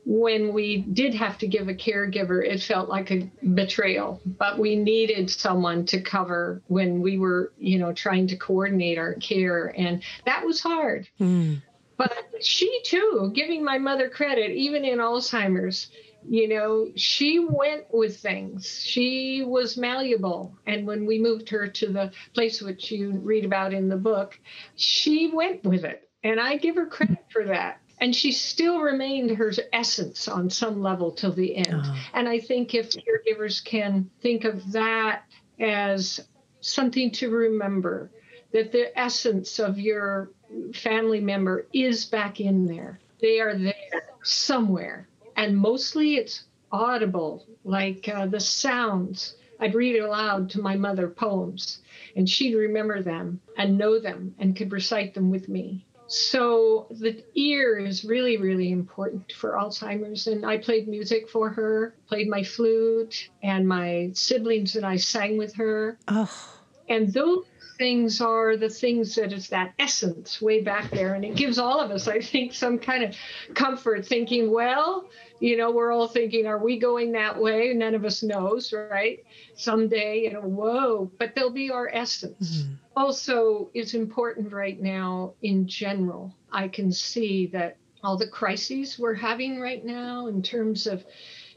when 0.07 0.53
we 0.53 0.79
did 0.79 1.15
have 1.15 1.37
to 1.39 1.49
give 1.49 1.69
a 1.69 1.75
caregiver, 1.75 2.45
it 2.45 2.63
felt 2.63 2.89
like 2.89 3.11
a 3.11 3.29
betrayal. 3.55 4.21
But 4.25 4.57
we 4.57 4.77
needed 4.77 5.29
someone 5.29 5.85
to 5.87 6.01
cover 6.01 6.63
when 6.69 7.01
we 7.01 7.19
were, 7.19 7.53
you 7.59 7.79
know, 7.79 7.93
trying 7.93 8.29
to 8.29 8.37
coordinate 8.37 8.99
our 8.99 9.15
care. 9.15 9.75
And 9.77 10.05
that 10.25 10.47
was 10.47 10.61
hard. 10.61 11.09
Mm. 11.21 11.61
But 11.97 12.13
she 12.41 12.81
too, 12.85 13.33
giving 13.35 13.65
my 13.65 13.79
mother 13.79 14.09
credit, 14.09 14.51
even 14.51 14.85
in 14.85 14.99
Alzheimer's, 14.99 15.91
you 16.29 16.49
know, 16.49 16.89
she 16.97 17.39
went 17.39 17.85
with 17.93 18.19
things. 18.19 18.83
She 18.85 19.45
was 19.45 19.77
malleable. 19.77 20.57
And 20.67 20.87
when 20.87 21.07
we 21.07 21.19
moved 21.19 21.49
her 21.51 21.69
to 21.69 21.93
the 21.93 22.13
place 22.35 22.61
which 22.61 22.91
you 22.91 23.13
read 23.13 23.45
about 23.45 23.73
in 23.73 23.89
the 23.89 23.97
book, 23.97 24.39
she 24.75 25.31
went 25.33 25.65
with 25.65 25.85
it. 25.85 26.09
And 26.25 26.41
I 26.41 26.57
give 26.57 26.77
her 26.77 26.87
credit 26.87 27.25
for 27.31 27.45
that. 27.45 27.81
And 27.99 28.15
she 28.15 28.33
still 28.33 28.81
remained 28.81 29.31
her 29.31 29.53
essence 29.73 30.29
on 30.29 30.51
some 30.51 30.83
level 30.83 31.13
till 31.13 31.33
the 31.33 31.57
end. 31.57 31.83
Oh. 31.85 32.09
And 32.13 32.29
I 32.29 32.41
think 32.41 32.75
if 32.75 32.91
caregivers 32.91 33.65
can 33.65 34.11
think 34.21 34.45
of 34.45 34.73
that 34.73 35.23
as 35.59 36.21
something 36.61 37.11
to 37.13 37.31
remember, 37.31 38.11
that 38.53 38.73
the 38.73 38.99
essence 38.99 39.59
of 39.59 39.79
your 39.79 40.31
family 40.75 41.21
member 41.21 41.67
is 41.73 42.05
back 42.05 42.41
in 42.41 42.67
there. 42.67 43.01
They 43.21 43.41
are 43.41 43.57
there 43.57 43.75
somewhere. 44.23 45.09
And 45.37 45.57
mostly 45.57 46.17
it's 46.17 46.45
audible, 46.73 47.47
like 47.65 48.09
uh, 48.09 48.27
the 48.27 48.41
sounds. 48.41 49.37
I'd 49.61 49.75
read 49.75 49.97
aloud 49.97 50.51
to 50.51 50.61
my 50.61 50.77
mother 50.77 51.09
poems, 51.09 51.81
and 52.15 52.29
she'd 52.29 52.55
remember 52.55 53.03
them 53.03 53.41
and 53.57 53.79
know 53.79 53.99
them 53.99 54.35
and 54.39 54.57
could 54.57 54.73
recite 54.73 55.15
them 55.15 55.31
with 55.31 55.49
me. 55.49 55.87
So 56.09 56.87
the 56.91 57.25
ear 57.35 57.79
is 57.79 58.05
really, 58.05 58.37
really 58.37 58.71
important 58.71 59.33
for 59.33 59.53
Alzheimer's. 59.53 60.27
And 60.27 60.47
I 60.47 60.59
played 60.59 60.89
music 60.89 61.29
for 61.29 61.49
her, 61.51 61.95
played 62.07 62.29
my 62.29 62.45
flute, 62.45 63.29
and 63.43 63.67
my 63.67 64.11
siblings 64.15 64.77
and 64.77 64.87
I 64.87 64.97
sang 64.97 65.37
with 65.37 65.55
her. 65.55 65.99
Oh. 66.07 66.31
And 66.89 67.13
those 67.13 67.45
things 67.77 68.21
are 68.21 68.57
the 68.57 68.69
things 68.69 69.15
that 69.15 69.33
is 69.33 69.49
that 69.49 69.75
essence 69.79 70.41
way 70.41 70.63
back 70.63 70.91
there. 70.91 71.15
And 71.15 71.25
it 71.25 71.37
gives 71.37 71.59
all 71.59 71.81
of 71.81 71.91
us, 71.91 72.09
I 72.09 72.21
think, 72.21 72.53
some 72.53 72.79
kind 72.79 73.05
of 73.05 73.15
comfort 73.55 74.07
thinking, 74.07 74.51
well, 74.51 75.09
you 75.41 75.57
know, 75.57 75.71
we're 75.71 75.93
all 75.93 76.09
thinking, 76.09 76.47
are 76.47 76.59
we 76.59 76.79
going 76.79 77.13
that 77.13 77.41
way? 77.41 77.73
None 77.75 77.95
of 77.95 78.05
us 78.05 78.23
knows, 78.23 78.73
right? 78.73 79.25
Someday, 79.55 80.23
you 80.23 80.33
know, 80.33 80.41
whoa, 80.41 81.11
but 81.19 81.35
they'll 81.35 81.51
be 81.51 81.71
our 81.71 81.89
essence. 81.93 82.63
Mm-hmm. 82.63 82.73
Also, 82.97 83.71
it's 83.75 83.95
important 83.95 84.53
right 84.53 84.81
now 84.81 85.35
in 85.43 85.69
general. 85.69 86.35
I 86.51 86.69
can 86.69 86.91
see 86.91 87.47
that 87.49 87.77
all 88.03 88.17
the 88.17 88.29
crises 88.29 88.99
we're 88.99 89.15
having 89.15 89.61
right 89.61 89.85
now 89.85 90.29
in 90.29 90.43
terms 90.43 90.87
of 90.87 91.05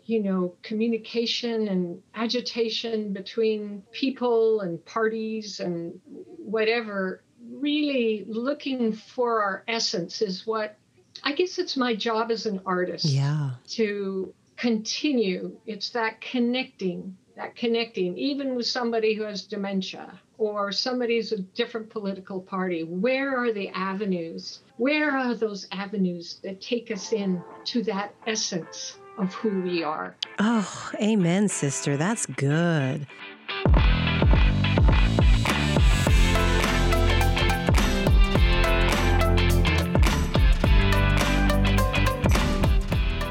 you 0.10 0.24
know, 0.24 0.56
communication 0.64 1.68
and 1.68 2.02
agitation 2.16 3.14
between 3.14 3.84
people 3.92 4.62
and 4.62 4.84
parties 4.84 5.60
and 5.60 6.00
whatever, 6.38 7.24
really 7.52 8.26
looking 8.28 8.92
for 8.94 9.44
our 9.44 9.64
essence 9.68 10.24
is 10.24 10.48
what 10.48 10.78
I 11.24 11.34
guess 11.34 11.60
it's 11.60 11.78
my 11.78 11.96
job 11.96 12.32
as 12.32 12.48
an 12.48 12.62
artist 12.66 13.06
yeah. 13.06 13.52
to 13.70 14.34
continue. 14.58 15.58
It's 15.68 15.92
that 15.92 16.22
connecting, 16.22 17.16
that 17.36 17.56
connecting, 17.56 18.18
even 18.18 18.56
with 18.56 18.66
somebody 18.66 19.14
who 19.14 19.24
has 19.24 19.44
dementia 19.44 20.20
or 20.40 20.72
somebody's 20.72 21.34
a 21.34 21.40
different 21.40 21.90
political 21.90 22.42
party. 22.42 22.84
Where 22.84 23.38
are 23.38 23.52
the 23.52 23.70
avenues? 23.70 24.62
Where 24.78 25.12
are 25.12 25.36
those 25.36 25.68
avenues 25.72 26.40
that 26.44 26.62
take 26.62 26.90
us 26.90 27.12
in 27.12 27.44
to 27.66 27.84
that 27.84 28.16
essence? 28.26 28.99
Of 29.20 29.34
who 29.34 29.62
we 29.62 29.84
are. 29.84 30.16
Oh, 30.40 30.92
amen, 31.02 31.50
sister. 31.50 31.98
That's 31.98 32.26
good. 32.26 33.06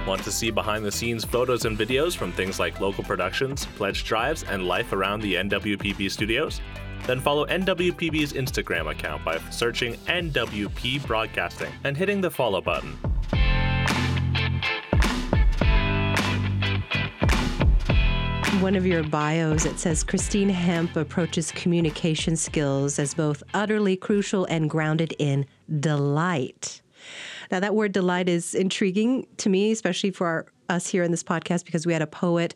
Want 0.07 0.23
to 0.23 0.33
see 0.33 0.51
behind 0.51 0.85
the 0.85 0.93
scenes 0.93 1.25
photos 1.25 1.65
and 1.65 1.77
videos 1.77 2.17
from 2.17 2.33
things 2.33 2.59
like 2.59 2.81
local 2.81 3.05
productions, 3.05 3.67
pledge 3.77 4.05
drives, 4.05 4.43
and 4.45 4.67
life 4.67 4.93
around 4.93 5.21
the 5.21 5.35
NWPB 5.35 6.11
studios? 6.11 6.61
Then 7.07 7.21
follow 7.21 7.47
NWPB's 7.47 8.33
Instagram 8.33 8.91
account 8.91 9.25
by 9.25 9.39
searching 9.51 9.95
NWP 10.07 11.07
Broadcasting 11.07 11.73
and 11.85 11.97
hitting 11.97 12.21
the 12.21 12.31
follow 12.31 12.61
button. 12.61 12.99
One 18.63 18.75
of 18.75 18.85
your 18.85 19.05
bios, 19.05 19.65
it 19.65 19.79
says 19.79 20.03
Christine 20.03 20.49
Hemp 20.49 20.97
approaches 20.97 21.53
communication 21.53 22.35
skills 22.35 22.99
as 22.99 23.15
both 23.15 23.41
utterly 23.55 23.95
crucial 23.95 24.47
and 24.47 24.69
grounded 24.69 25.15
in 25.21 25.47
delight. 25.79 26.83
Now, 27.53 27.61
that 27.61 27.77
word 27.77 27.93
delight 27.93 28.29
is 28.29 28.57
intriguing 28.57 29.29
to 29.37 29.49
me, 29.49 29.71
especially 29.71 30.11
for 30.11 30.27
our, 30.27 30.47
us 30.69 30.89
here 30.89 31.05
in 31.05 31.13
this 31.13 31.23
podcast, 31.23 31.67
because 31.67 31.87
we 31.87 31.93
had 31.93 32.03
a 32.03 32.07
poet, 32.07 32.55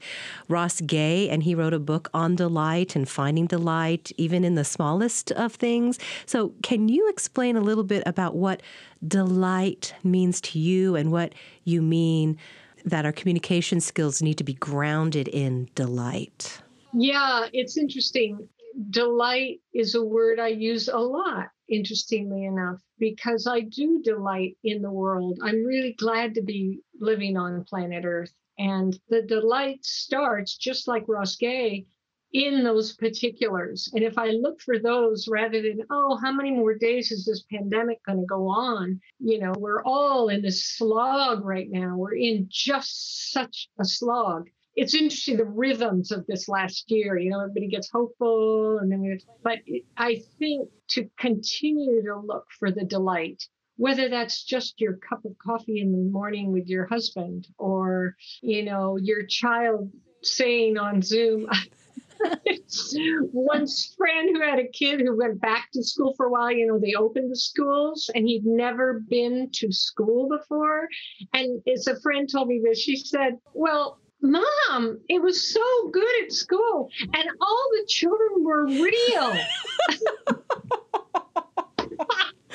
Ross 0.49 0.81
Gay, 0.81 1.29
and 1.29 1.43
he 1.43 1.55
wrote 1.55 1.73
a 1.73 1.79
book 1.79 2.11
on 2.13 2.35
delight 2.35 2.97
and 2.97 3.09
finding 3.09 3.47
delight, 3.47 4.11
even 4.17 4.45
in 4.45 4.57
the 4.57 4.65
smallest 4.65 5.31
of 5.33 5.55
things. 5.55 6.01
So, 6.27 6.53
can 6.63 6.89
you 6.89 7.09
explain 7.11 7.57
a 7.57 7.61
little 7.61 7.85
bit 7.85 8.03
about 8.07 8.35
what 8.35 8.61
delight 9.07 9.95
means 10.03 10.41
to 10.41 10.59
you 10.59 10.97
and 10.97 11.13
what 11.13 11.33
you 11.65 11.81
mean? 11.81 12.39
That 12.85 13.05
our 13.05 13.13
communication 13.13 13.81
skills 13.81 14.23
need 14.23 14.39
to 14.39 14.45
be 14.45 14.55
grounded 14.55 15.29
in 15.29 15.69
delight. 15.75 16.61
Yeah, 16.93 17.47
it's 17.53 17.77
interesting. 17.77 18.49
Delight 18.91 19.61
is 19.75 19.95
a 19.95 20.05
word 20.05 20.39
I 20.41 20.49
use 20.49 20.89
a 20.89 20.99
lot, 20.99 21.49
interestingly 21.69 22.45
enough, 22.45 22.81
because 22.99 23.47
I 23.47 23.61
do 23.61 24.01
delight 24.03 24.57
in 24.65 24.83
the 24.83 24.91
world. 24.91 25.39
I'm 25.43 25.65
really 25.65 25.95
glad 25.99 26.35
to 26.35 26.43
be 26.43 26.81
living 27.01 27.37
on 27.37 27.65
planet 27.65 28.05
Earth. 28.05 28.33
And 28.59 28.99
the 29.09 29.23
delight 29.23 29.85
starts 29.85 30.57
just 30.57 30.87
like 30.89 31.05
Ross 31.09 31.37
Gay 31.37 31.87
in 32.33 32.65
those 32.65 32.95
particulars. 32.95 33.91
And 33.93 34.03
if 34.03 34.17
I 34.17 34.29
look 34.29 34.61
for 34.61 34.79
those 34.79 35.29
rather 35.29 35.61
than, 35.61 35.83
oh, 35.91 36.19
how 36.23 36.33
many 36.33 36.51
more 36.51 36.75
days 36.75 37.13
is 37.13 37.27
this 37.27 37.45
pandemic 37.51 38.03
going 38.05 38.21
to 38.21 38.27
go 38.27 38.49
on? 38.49 39.01
You 39.19 39.39
know, 39.39 39.53
we're 39.59 39.83
all 39.83 40.29
in 40.29 40.43
this 40.43 40.65
slog 40.65 41.45
right 41.45 41.69
now. 41.71 41.97
We're 41.97 42.17
in 42.17 42.47
just 42.51 43.33
such 43.33 43.69
a 43.79 43.85
slog. 43.85 44.49
It's 44.75 44.95
interesting 44.95 45.37
the 45.37 45.45
rhythms 45.45 46.11
of 46.11 46.27
this 46.27 46.49
last 46.49 46.91
year. 46.91 47.19
You 47.19 47.31
know, 47.31 47.41
everybody 47.41 47.69
gets 47.69 47.91
hopeful, 47.91 48.79
and 48.79 48.91
then, 48.91 49.03
we. 49.03 49.21
but 49.43 49.59
I 49.99 50.23
think 50.39 50.71
to 50.89 51.11
continue 51.19 52.03
to 52.05 52.19
look 52.19 52.47
for 52.59 52.71
the 52.71 52.85
delight 52.85 53.43
whether 53.77 54.11
that's 54.11 54.45
just 54.45 54.81
your 54.81 54.97
cup 54.97 55.25
of 55.25 55.33
coffee 55.39 55.81
in 55.81 55.93
the 55.93 56.11
morning 56.11 56.53
with 56.53 56.69
your 56.69 56.87
husband 56.87 57.49
or 57.59 58.15
you 58.43 58.63
know 58.63 58.97
your 58.97 59.25
child 59.25 59.91
saying 60.23 60.79
on 60.79 61.03
zoom 61.03 61.49
one 63.33 63.67
friend 63.97 64.31
who 64.37 64.41
had 64.43 64.59
a 64.59 64.69
kid 64.69 65.01
who 65.01 65.17
went 65.17 65.41
back 65.41 65.69
to 65.73 65.83
school 65.83 66.15
for 66.17 66.27
a 66.27 66.31
while, 66.31 66.51
you 66.51 66.67
know, 66.67 66.79
they 66.79 66.95
opened 66.95 67.31
the 67.31 67.37
schools 67.37 68.11
and 68.15 68.27
he'd 68.27 68.45
never 68.45 69.01
been 69.09 69.49
to 69.53 69.73
school 69.73 70.29
before. 70.29 70.89
And 71.33 71.63
as 71.73 71.87
a 71.87 72.01
friend 72.01 72.29
told 72.31 72.49
me 72.49 72.61
this, 72.65 72.81
she 72.81 72.97
said, 72.97 73.39
Well, 73.55 73.99
Mom, 74.21 75.01
it 75.09 75.21
was 75.21 75.53
so 75.53 75.91
good 75.91 76.25
at 76.25 76.33
school 76.33 76.91
and 77.01 77.29
all 77.41 77.69
the 77.73 77.87
children 77.89 78.45
were 78.45 78.67
real. 78.67 79.37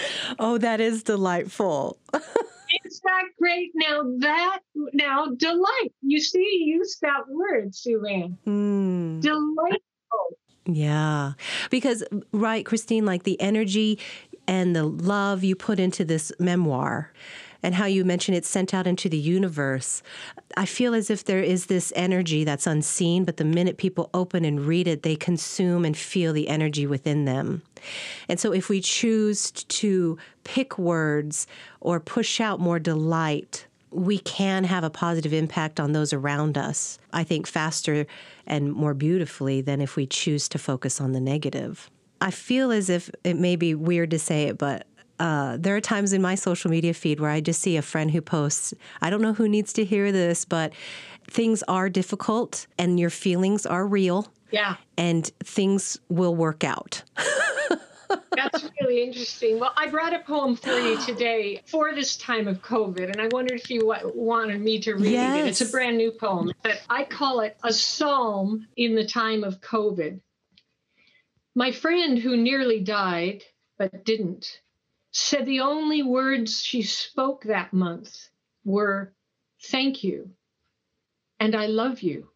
oh, 0.40 0.58
that 0.58 0.80
is 0.80 1.04
delightful. 1.04 1.98
Is 2.86 3.00
that 3.02 3.24
great? 3.40 3.72
Now 3.76 4.04
that 4.20 4.60
now 4.94 5.28
delight. 5.38 5.94
You 6.02 6.20
see, 6.20 6.40
you 6.40 6.78
used 6.78 7.02
that 7.02 7.28
word, 7.28 7.74
Sue 7.74 8.06
Ann. 8.06 8.38
Mm. 8.46 8.97
Mm. 9.18 9.22
Delightful. 9.22 10.38
Yeah. 10.66 11.34
Because 11.70 12.04
right, 12.32 12.66
Christine, 12.66 13.06
like 13.06 13.24
the 13.24 13.40
energy 13.40 14.00
and 14.48 14.76
the 14.76 14.84
love 14.84 15.44
you 15.44 15.56
put 15.56 15.80
into 15.80 16.06
this 16.06 16.32
memoir 16.40 17.12
and 17.64 17.76
how 17.76 17.86
you 17.86 18.06
mention 18.06 18.34
it's 18.34 18.48
sent 18.48 18.74
out 18.74 18.88
into 18.88 19.10
the 19.10 19.18
universe. 19.18 20.04
I 20.56 20.66
feel 20.66 20.94
as 20.94 21.10
if 21.10 21.26
there 21.26 21.42
is 21.42 21.66
this 21.66 21.92
energy 21.96 22.44
that's 22.44 22.68
unseen, 22.68 23.26
but 23.26 23.38
the 23.38 23.46
minute 23.46 23.78
people 23.78 24.10
open 24.14 24.46
and 24.46 24.66
read 24.66 24.88
it, 24.88 25.04
they 25.04 25.16
consume 25.16 25.84
and 25.86 25.98
feel 25.98 26.34
the 26.34 26.48
energy 26.48 26.88
within 26.88 27.26
them. 27.26 27.62
And 28.30 28.40
so 28.40 28.54
if 28.54 28.70
we 28.70 28.82
choose 28.82 29.52
to 29.52 30.18
pick 30.44 30.78
words 30.78 31.48
or 31.82 32.00
push 32.00 32.40
out 32.40 32.60
more 32.60 32.80
delight, 32.80 33.67
we 33.92 34.20
can 34.20 34.64
have 34.64 34.84
a 34.84 34.90
positive 34.90 35.34
impact 35.34 35.80
on 35.80 35.94
those 35.94 36.14
around 36.14 36.58
us, 36.58 37.00
I 37.14 37.24
think, 37.24 37.48
faster 37.48 38.06
and 38.46 38.74
more 38.74 38.94
beautifully 38.94 39.62
than 39.62 39.82
if 39.82 39.96
we 39.96 40.06
choose 40.06 40.48
to 40.50 40.58
focus 40.58 41.00
on 41.00 41.14
the 41.14 41.20
negative. 41.20 41.90
I 42.20 42.32
feel 42.32 42.72
as 42.72 42.90
if 42.90 43.10
it 43.24 43.38
may 43.38 43.56
be 43.56 43.76
weird 43.76 44.12
to 44.12 44.20
say 44.20 44.46
it, 44.46 44.58
but 44.58 44.88
uh, 45.20 45.58
there 45.58 45.76
are 45.76 45.82
times 45.82 46.14
in 46.14 46.22
my 46.22 46.36
social 46.36 46.70
media 46.70 46.94
feed 46.94 47.20
where 47.20 47.30
I 47.30 47.42
just 47.42 47.62
see 47.62 47.78
a 47.78 47.82
friend 47.82 48.12
who 48.12 48.22
posts, 48.22 48.74
I 49.02 49.10
don't 49.10 49.22
know 49.22 49.34
who 49.34 49.48
needs 49.48 49.74
to 49.74 49.86
hear 49.86 50.12
this, 50.12 50.46
but 50.46 50.74
things 51.28 51.64
are 51.68 51.90
difficult 51.90 52.68
and 52.78 53.00
your 53.00 53.10
feelings 53.10 53.66
are 53.66 53.86
real. 53.86 54.28
Yeah. 54.52 54.76
And 54.98 55.26
things 55.44 56.00
will 56.10 56.36
work 56.36 56.64
out. 56.64 57.04
That's 58.36 58.70
really 58.80 59.04
interesting. 59.04 59.60
Well, 59.60 59.74
I 59.76 59.88
brought 59.88 60.14
a 60.14 60.20
poem 60.20 60.56
for 60.56 60.80
you 60.80 61.00
today 61.02 61.62
for 61.66 61.94
this 61.94 62.18
time 62.18 62.48
of 62.48 62.62
COVID, 62.62 63.12
and 63.12 63.22
I 63.22 63.28
wondered 63.28 63.60
if 63.60 63.70
you 63.70 63.94
wanted 64.14 64.62
me 64.62 64.80
to 64.82 64.94
read 64.94 65.12
yes. 65.12 65.46
it. 65.46 65.50
It's 65.50 65.62
a 65.62 65.72
brand 65.72 65.98
new 65.98 66.12
poem, 66.12 66.52
but 66.64 66.82
I 66.90 67.04
call 67.04 67.42
it 67.42 67.58
a 67.64 67.74
psalm 67.74 68.68
in 68.76 68.96
the 68.96 69.06
time 69.06 69.44
of 69.44 69.62
COVID. 69.62 70.20
My 71.56 71.72
friend 71.72 72.20
who 72.20 72.38
nearly 72.38 72.80
died 72.80 73.44
but 73.78 74.06
didn't 74.06 74.62
said 75.12 75.46
the 75.46 75.62
only 75.62 76.04
words 76.04 76.62
she 76.62 76.82
spoke 76.82 77.44
that 77.44 77.74
month 77.74 78.30
were 78.64 79.14
thank 79.64 80.04
you 80.04 80.30
and 81.40 81.56
I 81.56 81.68
love 81.68 82.02
you. 82.02 82.30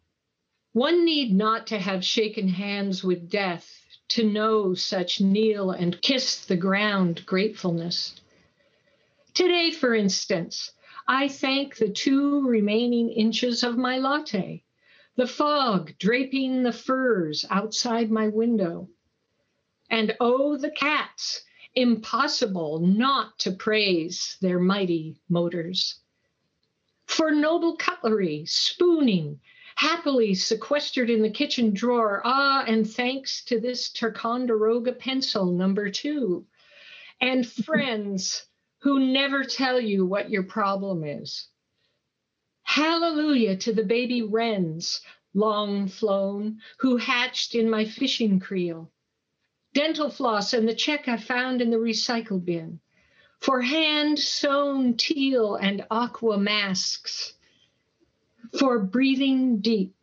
One 0.72 1.04
need 1.04 1.34
not 1.34 1.66
to 1.68 1.78
have 1.78 2.04
shaken 2.04 2.48
hands 2.48 3.04
with 3.04 3.28
death 3.28 3.81
to 4.12 4.24
know 4.24 4.74
such 4.74 5.22
kneel 5.22 5.70
and 5.70 6.02
kiss 6.02 6.44
the 6.44 6.56
ground 6.56 7.24
gratefulness. 7.24 8.20
Today, 9.32 9.70
for 9.70 9.94
instance, 9.94 10.72
I 11.08 11.28
thank 11.28 11.76
the 11.76 11.88
two 11.88 12.46
remaining 12.46 13.08
inches 13.08 13.62
of 13.62 13.78
my 13.78 13.96
latte, 13.96 14.64
the 15.16 15.26
fog 15.26 15.94
draping 15.98 16.62
the 16.62 16.74
firs 16.74 17.46
outside 17.48 18.10
my 18.10 18.28
window. 18.28 18.90
And 19.88 20.14
oh, 20.20 20.58
the 20.58 20.70
cats 20.70 21.40
impossible 21.74 22.80
not 22.80 23.38
to 23.38 23.52
praise 23.52 24.36
their 24.42 24.58
mighty 24.58 25.16
motors. 25.30 26.00
For 27.06 27.30
noble 27.30 27.76
cutlery, 27.76 28.44
spooning, 28.44 29.40
happily 29.74 30.34
sequestered 30.34 31.10
in 31.10 31.22
the 31.22 31.30
kitchen 31.30 31.72
drawer, 31.74 32.20
ah, 32.24 32.64
and 32.66 32.88
thanks 32.88 33.44
to 33.44 33.60
this 33.60 33.90
Ticonderoga 33.90 34.92
pencil 34.92 35.52
number 35.52 35.90
two, 35.90 36.46
and 37.20 37.48
friends 37.64 38.46
who 38.80 38.98
never 38.98 39.44
tell 39.44 39.80
you 39.80 40.04
what 40.04 40.30
your 40.30 40.42
problem 40.42 41.04
is. 41.04 41.48
Hallelujah 42.64 43.56
to 43.58 43.72
the 43.72 43.84
baby 43.84 44.22
wrens, 44.22 45.00
long 45.34 45.88
flown, 45.88 46.60
who 46.78 46.96
hatched 46.96 47.54
in 47.54 47.68
my 47.68 47.84
fishing 47.84 48.40
creel. 48.40 48.90
Dental 49.74 50.10
floss 50.10 50.52
and 50.52 50.68
the 50.68 50.74
check 50.74 51.08
I 51.08 51.16
found 51.16 51.62
in 51.62 51.70
the 51.70 51.76
recycle 51.76 52.44
bin, 52.44 52.80
for 53.40 53.62
hand 53.62 54.18
sewn 54.18 54.96
teal 54.96 55.56
and 55.56 55.84
aqua 55.90 56.38
masks, 56.38 57.34
for 58.58 58.78
breathing 58.78 59.60
deep. 59.60 59.94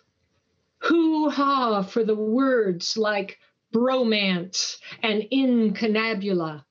Hoo 0.80 1.30
ha 1.30 1.82
for 1.84 2.04
the 2.04 2.16
words 2.16 2.98
like 2.98 3.40
bromance 3.74 4.78
and 5.04 5.28
incunabula, 5.32 6.66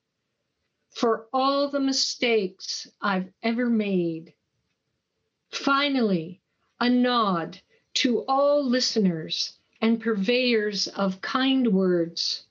for 0.90 1.26
all 1.32 1.68
the 1.68 1.80
mistakes 1.80 2.88
I've 3.00 3.30
ever 3.42 3.68
made. 3.68 4.34
Finally, 5.50 6.40
a 6.80 6.88
nod 6.90 7.60
to 7.94 8.24
all 8.28 8.68
listeners 8.68 9.58
and 9.80 10.00
purveyors 10.00 10.88
of 10.88 11.20
kind 11.20 11.68
words 11.72 12.44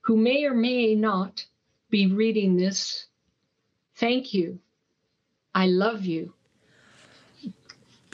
who 0.00 0.16
may 0.16 0.44
or 0.44 0.54
may 0.54 0.94
not 0.94 1.46
be 1.90 2.06
reading 2.06 2.56
this, 2.56 3.06
thank 3.96 4.34
you. 4.34 4.58
I 5.54 5.66
love 5.66 6.04
you. 6.04 6.34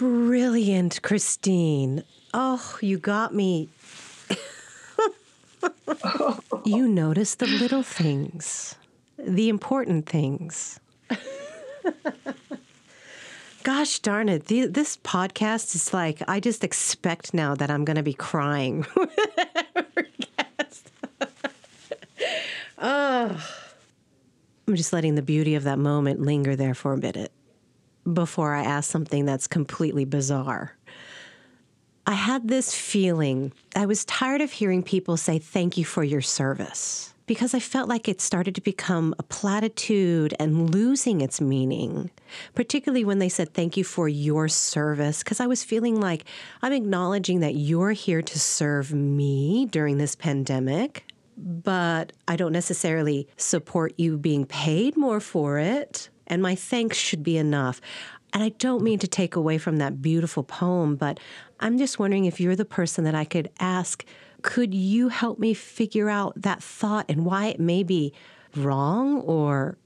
Brilliant, 0.01 1.03
Christine. 1.03 2.03
Oh, 2.33 2.79
you 2.81 2.97
got 2.97 3.35
me. 3.35 3.69
you 6.65 6.89
notice 6.89 7.35
the 7.35 7.47
little 7.47 7.83
things, 7.83 8.77
the 9.19 9.51
important 9.51 10.07
things. 10.07 10.81
Gosh 13.63 13.99
darn 13.99 14.31
it. 14.31 14.47
The, 14.47 14.69
this 14.69 14.97
podcast 14.97 15.75
is 15.75 15.93
like, 15.93 16.23
I 16.27 16.41
just 16.41 16.65
expect 16.65 17.35
now 17.35 17.55
that 17.57 17.71
I'm 17.71 17.85
going 17.85 17.99
to 17.99 18.03
be 18.03 18.15
crying. 18.15 18.87
Oh. 22.83 23.47
I'm 24.67 24.75
just 24.75 24.95
letting 24.95 25.15
the 25.15 25.23
beauty 25.23 25.55
of 25.55 25.65
that 25.65 25.79
moment 25.79 26.23
linger 26.23 26.57
there 26.57 26.73
for 26.73 26.95
a 26.95 26.97
minute 26.97 27.31
before 28.11 28.55
I 28.55 28.63
ask 28.63 28.91
something 28.91 29.25
that's 29.25 29.47
completely 29.47 30.05
bizarre. 30.05 30.77
I 32.07 32.15
had 32.15 32.49
this 32.49 32.75
feeling, 32.75 33.53
I 33.77 33.87
was 33.87 34.05
tired 34.05 34.41
of 34.41 34.53
hearing 34.53 34.83
people 34.83 35.17
say, 35.17 35.39
Thank 35.39 35.77
you 35.77 35.85
for 35.85 36.03
your 36.03 36.23
service, 36.23 37.15
because 37.27 37.55
I 37.55 37.61
felt 37.61 37.89
like 37.89 38.09
it 38.09 38.21
started 38.21 38.55
to 38.57 38.61
become 38.61 39.15
a 39.19 39.23
platitude 39.23 40.35
and 40.41 40.75
losing 40.75 41.21
its 41.21 41.41
meaning, 41.41 42.11
particularly 42.55 43.05
when 43.05 43.21
they 43.21 43.29
said, 43.29 43.55
Thank 43.55 43.77
you 43.77 43.85
for 43.85 44.09
your 44.09 44.49
service, 44.49 45.23
because 45.23 45.41
I 45.41 45.47
was 45.47 45.63
feeling 45.63 46.01
like 46.01 46.25
I'm 46.63 46.73
acknowledging 46.73 47.41
that 47.41 47.55
you're 47.55 47.93
here 47.93 48.23
to 48.23 48.39
serve 48.41 48.93
me 48.93 49.67
during 49.67 49.99
this 49.99 50.17
pandemic 50.17 51.05
but 51.43 52.13
I 52.29 52.37
don't 52.37 52.53
necessarily 52.53 53.27
support 53.37 53.95
you 53.97 54.19
being 54.19 54.45
paid 54.45 54.97
more 54.97 55.21
for 55.21 55.59
it. 55.59 56.10
And 56.31 56.41
my 56.41 56.55
thanks 56.55 56.97
should 56.97 57.23
be 57.23 57.37
enough. 57.37 57.83
And 58.33 58.43
I 58.43 58.51
don't 58.51 58.83
mean 58.83 58.99
to 59.01 59.09
take 59.09 59.37
away 59.37 59.59
from 59.59 59.77
that 59.79 60.01
beautiful 60.01 60.45
poem, 60.45 60.97
but 60.97 61.21
I'm 61.59 61.77
just 61.77 61.99
wondering 61.99 62.25
if 62.25 62.41
you're 62.41 62.57
the 62.57 62.65
person 62.65 63.05
that 63.05 63.15
I 63.15 63.25
could 63.25 63.51
ask, 63.59 64.05
could 64.41 64.73
you 64.73 65.09
help 65.09 65.39
me 65.39 65.53
figure 65.53 66.09
out 66.09 66.41
that 66.41 66.63
thought 66.63 67.07
and 67.09 67.27
why 67.27 67.47
it 67.47 67.61
may 67.61 67.83
be 67.83 68.15
wrong 68.57 69.21
or 69.23 69.77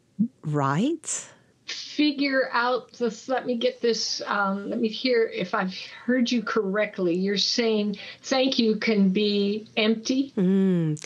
right? 0.42 1.28
figure 1.66 2.50
out 2.52 2.92
this. 2.94 3.28
Let 3.28 3.46
me 3.46 3.56
get 3.56 3.80
this. 3.80 4.20
Um, 4.26 4.68
let 4.68 4.78
me 4.78 4.88
hear 4.88 5.30
if 5.32 5.54
I've 5.54 5.74
heard 6.04 6.30
you 6.30 6.42
correctly. 6.42 7.14
You're 7.14 7.38
saying 7.38 7.96
thank 8.22 8.58
you 8.58 8.76
can 8.76 9.10
be 9.10 9.66
empty. 9.76 10.32
Mm. 10.36 11.02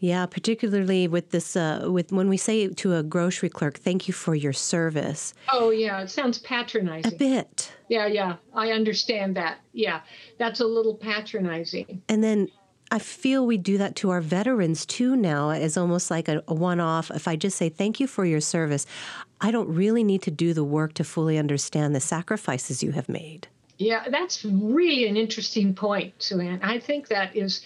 Yeah, 0.00 0.26
particularly 0.26 1.08
with 1.08 1.30
this, 1.30 1.56
uh, 1.56 1.88
with 1.90 2.12
when 2.12 2.28
we 2.28 2.36
say 2.36 2.68
to 2.68 2.94
a 2.94 3.02
grocery 3.02 3.48
clerk, 3.48 3.78
"Thank 3.78 4.06
you 4.06 4.14
for 4.14 4.34
your 4.34 4.52
service." 4.52 5.34
Oh 5.52 5.70
yeah, 5.70 6.00
it 6.00 6.10
sounds 6.10 6.38
patronizing. 6.38 7.14
A 7.14 7.16
bit. 7.16 7.72
Yeah, 7.88 8.06
yeah, 8.06 8.36
I 8.54 8.70
understand 8.70 9.36
that. 9.36 9.58
Yeah, 9.72 10.00
that's 10.38 10.60
a 10.60 10.66
little 10.66 10.94
patronizing. 10.94 12.02
And 12.08 12.22
then 12.22 12.48
I 12.90 12.98
feel 12.98 13.44
we 13.44 13.58
do 13.58 13.76
that 13.78 13.96
to 13.96 14.10
our 14.10 14.20
veterans 14.20 14.86
too 14.86 15.16
now, 15.16 15.50
as 15.50 15.76
almost 15.76 16.10
like 16.10 16.28
a, 16.28 16.42
a 16.46 16.54
one 16.54 16.80
off. 16.80 17.10
If 17.10 17.26
I 17.26 17.36
just 17.36 17.56
say 17.56 17.68
thank 17.68 17.98
you 17.98 18.06
for 18.06 18.24
your 18.24 18.40
service, 18.40 18.86
I 19.40 19.50
don't 19.50 19.68
really 19.68 20.04
need 20.04 20.22
to 20.22 20.30
do 20.30 20.54
the 20.54 20.64
work 20.64 20.94
to 20.94 21.04
fully 21.04 21.38
understand 21.38 21.94
the 21.94 22.00
sacrifices 22.00 22.82
you 22.82 22.92
have 22.92 23.08
made. 23.08 23.48
Yeah, 23.78 24.08
that's 24.08 24.44
really 24.44 25.06
an 25.06 25.16
interesting 25.16 25.74
point, 25.74 26.14
Sue 26.18 26.40
Ann. 26.40 26.60
I 26.62 26.78
think 26.78 27.08
that 27.08 27.34
is 27.36 27.62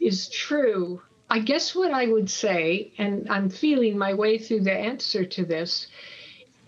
is 0.00 0.28
true. 0.30 1.02
I 1.30 1.38
guess 1.38 1.76
what 1.76 1.92
I 1.92 2.06
would 2.08 2.28
say, 2.28 2.92
and 2.98 3.28
I'm 3.30 3.48
feeling 3.48 3.96
my 3.96 4.14
way 4.14 4.36
through 4.36 4.62
the 4.62 4.72
answer 4.72 5.24
to 5.24 5.44
this, 5.44 5.86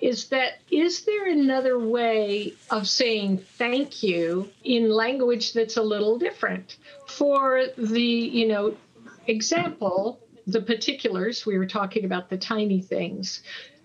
is 0.00 0.28
that 0.28 0.60
is 0.70 1.04
there 1.04 1.28
another 1.28 1.78
way 1.78 2.54
of 2.70 2.88
saying 2.88 3.38
thank 3.38 4.02
you 4.02 4.48
in 4.64 4.88
language 4.88 5.52
that's 5.52 5.76
a 5.76 5.82
little 5.82 6.16
different? 6.16 6.76
For 7.08 7.66
the, 7.76 8.02
you 8.02 8.46
know, 8.46 8.76
example, 9.26 10.20
the 10.46 10.60
particulars, 10.60 11.44
we 11.44 11.58
were 11.58 11.66
talking 11.66 12.04
about 12.04 12.30
the 12.30 12.38
tiny 12.38 12.80
things. 12.80 13.42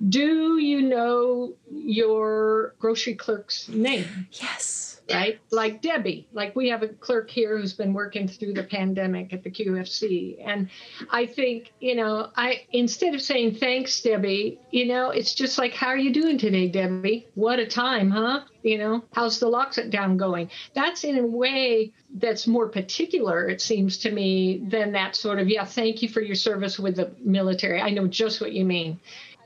Do 0.10 0.58
you 0.58 0.82
know 0.82 1.54
your 1.72 2.76
grocery 2.80 3.16
clerk's 3.16 3.68
name? 3.68 4.28
Yes 4.32 4.87
right? 5.12 5.39
Like 5.52 5.82
Debbie, 5.82 6.28
like 6.34 6.56
we 6.56 6.70
have 6.70 6.84
a 6.84 6.88
clerk 6.88 7.30
here 7.30 7.58
who's 7.58 7.74
been 7.74 7.93
working 7.93 8.28
through 8.28 8.54
the 8.54 8.63
pandemic 8.63 9.34
at 9.34 9.43
the 9.43 9.50
QFC. 9.50 10.38
And 10.46 10.70
I 11.10 11.26
think, 11.26 11.74
you 11.80 11.96
know, 11.96 12.30
I 12.36 12.65
instead 12.72 13.15
of 13.15 13.22
saying 13.22 13.56
thanks, 13.56 14.02
Debbie, 14.02 14.60
you 14.72 14.86
know, 14.86 15.10
it's 15.10 15.34
just 15.34 15.58
like, 15.58 15.74
how 15.74 15.88
are 15.88 15.98
you 15.98 16.13
doing 16.13 16.38
today, 16.38 16.67
Debbie? 16.67 17.28
What 17.36 17.60
a 17.60 17.65
time, 17.65 18.10
huh? 18.10 18.41
You 18.63 18.78
know, 18.78 19.04
how's 19.13 19.39
the 19.39 19.48
lockdown 19.48 20.17
going? 20.17 20.50
That's 20.74 21.04
in 21.04 21.17
a 21.17 21.26
way 21.26 21.93
that's 22.15 22.48
more 22.48 22.67
particular, 22.67 23.48
it 23.48 23.62
seems 23.62 23.98
to 24.00 24.12
me, 24.12 24.63
than 24.67 24.91
that 24.93 25.15
sort 25.15 25.39
of, 25.39 25.48
yeah, 25.48 25.65
thank 25.65 26.02
you 26.02 26.10
for 26.10 26.22
your 26.22 26.36
service 26.36 26.78
with 26.78 26.96
the 26.98 27.12
military. 27.20 27.82
I 27.82 27.91
know 27.91 28.08
just 28.08 28.41
what 28.41 28.54
you 28.54 28.65
mean. 28.65 29.00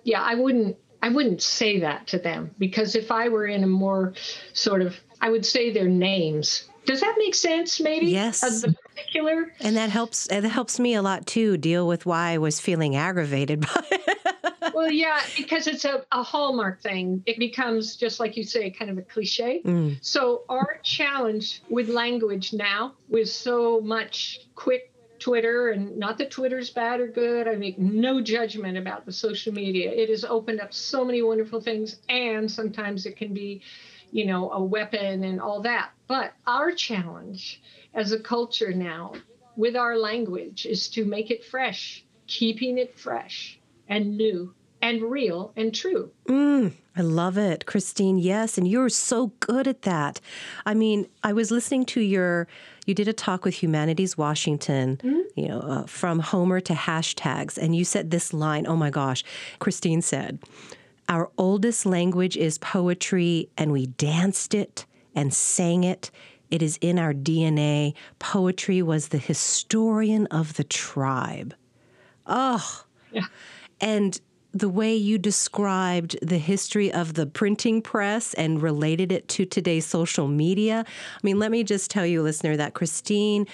Yeah, 0.04 0.22
I 0.22 0.36
wouldn't 0.36 0.78
I 1.04 1.10
wouldn't 1.10 1.42
say 1.42 1.80
that 1.80 2.08
to 2.08 2.20
them 2.20 2.52
because 2.60 2.96
if 2.96 3.12
I 3.12 3.30
were 3.30 3.48
in 3.48 3.64
a 3.64 3.68
more 3.68 4.14
sort 4.54 4.82
of 4.82 4.96
I 5.22 5.30
would 5.30 5.46
say 5.46 5.72
their 5.72 5.88
names. 5.88 6.68
Does 6.86 7.02
that 7.02 7.16
make 7.18 7.36
sense? 7.36 7.80
Maybe 7.80 8.08
yes. 8.08 8.66
Particular, 8.96 9.54
and 9.60 9.78
that 9.78 9.90
helps. 9.90 10.28
It 10.32 10.44
helps 10.44 10.80
me 10.80 10.96
a 10.96 11.02
lot 11.02 11.28
too. 11.28 11.58
Deal 11.58 11.88
with 11.88 12.06
why 12.06 12.32
I 12.32 12.38
was 12.40 12.60
feeling 12.60 12.96
aggravated 12.96 13.62
by. 13.62 13.84
It. 13.92 14.74
well, 14.74 14.92
yeah, 14.92 15.22
because 15.38 15.68
it's 15.68 15.86
a, 15.86 16.04
a 16.12 16.24
hallmark 16.24 16.82
thing. 16.82 17.22
It 17.28 17.38
becomes 17.38 17.96
just 17.96 18.20
like 18.20 18.36
you 18.36 18.44
say, 18.44 18.72
kind 18.72 18.90
of 18.90 18.98
a 18.98 19.04
cliche. 19.04 19.62
Mm. 19.64 19.98
So 20.02 20.42
our 20.50 20.80
challenge 20.82 21.62
with 21.70 21.88
language 21.88 22.52
now, 22.52 22.94
with 23.10 23.30
so 23.30 23.80
much 23.82 24.48
quick 24.56 24.92
Twitter, 25.20 25.70
and 25.70 25.98
not 25.98 26.18
that 26.18 26.32
Twitter's 26.32 26.72
bad 26.72 27.00
or 27.00 27.08
good. 27.08 27.48
I 27.48 27.56
make 27.56 27.78
no 27.78 28.22
judgment 28.22 28.78
about 28.78 29.06
the 29.06 29.12
social 29.12 29.54
media. 29.54 29.92
It 29.92 30.10
has 30.10 30.26
opened 30.26 30.60
up 30.60 30.74
so 30.74 31.06
many 31.06 31.22
wonderful 31.22 31.62
things, 31.62 31.98
and 32.10 32.50
sometimes 32.50 33.06
it 33.06 33.16
can 33.16 33.34
be 33.34 33.62
you 34.12 34.26
know, 34.26 34.52
a 34.52 34.64
weapon 34.64 35.24
and 35.24 35.42
all 35.42 35.62
that. 35.62 35.92
But 36.08 36.34
our 36.46 36.72
challenge 36.72 37.62
as 37.94 38.12
a 38.12 38.20
culture 38.20 38.74
now 38.74 39.14
with 39.56 39.76
our 39.76 39.98
language 39.98 40.66
is 40.66 40.88
to 40.90 41.06
make 41.06 41.32
it 41.32 41.44
fresh, 41.44 42.04
keeping 42.28 42.78
it 42.78 42.98
fresh 42.98 43.60
and 43.88 44.18
new 44.18 44.54
and 44.82 45.02
real 45.04 45.54
and 45.56 45.74
true. 45.74 46.12
Mm, 46.28 46.74
I 46.96 47.02
love 47.02 47.38
it, 47.38 47.66
Christine. 47.66 48.18
Yes, 48.18 48.58
and 48.58 48.68
you're 48.68 48.90
so 48.90 49.28
good 49.40 49.68
at 49.68 49.84
that. 49.84 50.20
I 50.66 50.74
mean, 50.74 51.08
I 51.24 51.34
was 51.34 51.52
listening 51.52 51.86
to 51.88 52.02
your, 52.02 52.48
you 52.86 52.94
did 52.94 53.08
a 53.08 53.14
talk 53.14 53.46
with 53.46 53.62
Humanities 53.62 54.18
Washington, 54.18 54.98
mm-hmm. 55.04 55.40
you 55.40 55.48
know, 55.48 55.60
uh, 55.60 55.84
from 55.86 56.20
Homer 56.20 56.60
to 56.62 56.74
hashtags, 56.74 57.58
and 57.58 57.76
you 57.76 57.86
said 57.86 58.12
this 58.12 58.34
line. 58.34 58.66
Oh 58.68 58.76
my 58.76 58.90
gosh, 58.90 59.24
Christine 59.60 60.02
said, 60.02 60.40
our 61.12 61.30
oldest 61.38 61.86
language 61.86 62.38
is 62.38 62.58
poetry, 62.58 63.50
and 63.58 63.74
we 63.74 63.88
danced 63.88 64.54
it 64.54 64.86
and 65.14 65.34
sang 65.34 65.84
it. 65.84 66.10
It 66.50 66.64
is 66.64 66.78
in 66.80 66.98
our 66.98 67.14
DNA. 67.14 67.96
Poetry 68.18 68.82
was 68.82 69.10
the 69.10 69.18
historian 69.18 70.26
of 70.28 70.54
the 70.54 70.64
tribe. 70.64 71.54
Oh, 72.26 72.86
yeah. 73.12 73.26
and 73.82 74.22
the 74.54 74.70
way 74.70 74.96
you 74.96 75.18
described 75.18 76.18
the 76.22 76.38
history 76.38 76.90
of 76.94 77.16
the 77.16 77.26
printing 77.26 77.82
press 77.82 78.34
and 78.36 78.62
related 78.62 79.12
it 79.12 79.28
to 79.30 79.46
today's 79.46 79.86
social 79.86 80.30
media. 80.30 80.86
I 80.88 81.20
mean, 81.24 81.40
let 81.40 81.52
me 81.52 81.66
just 81.66 81.92
tell 81.92 82.06
you, 82.06 82.22
listener, 82.22 82.56
that 82.56 82.74
Christine, 82.74 83.48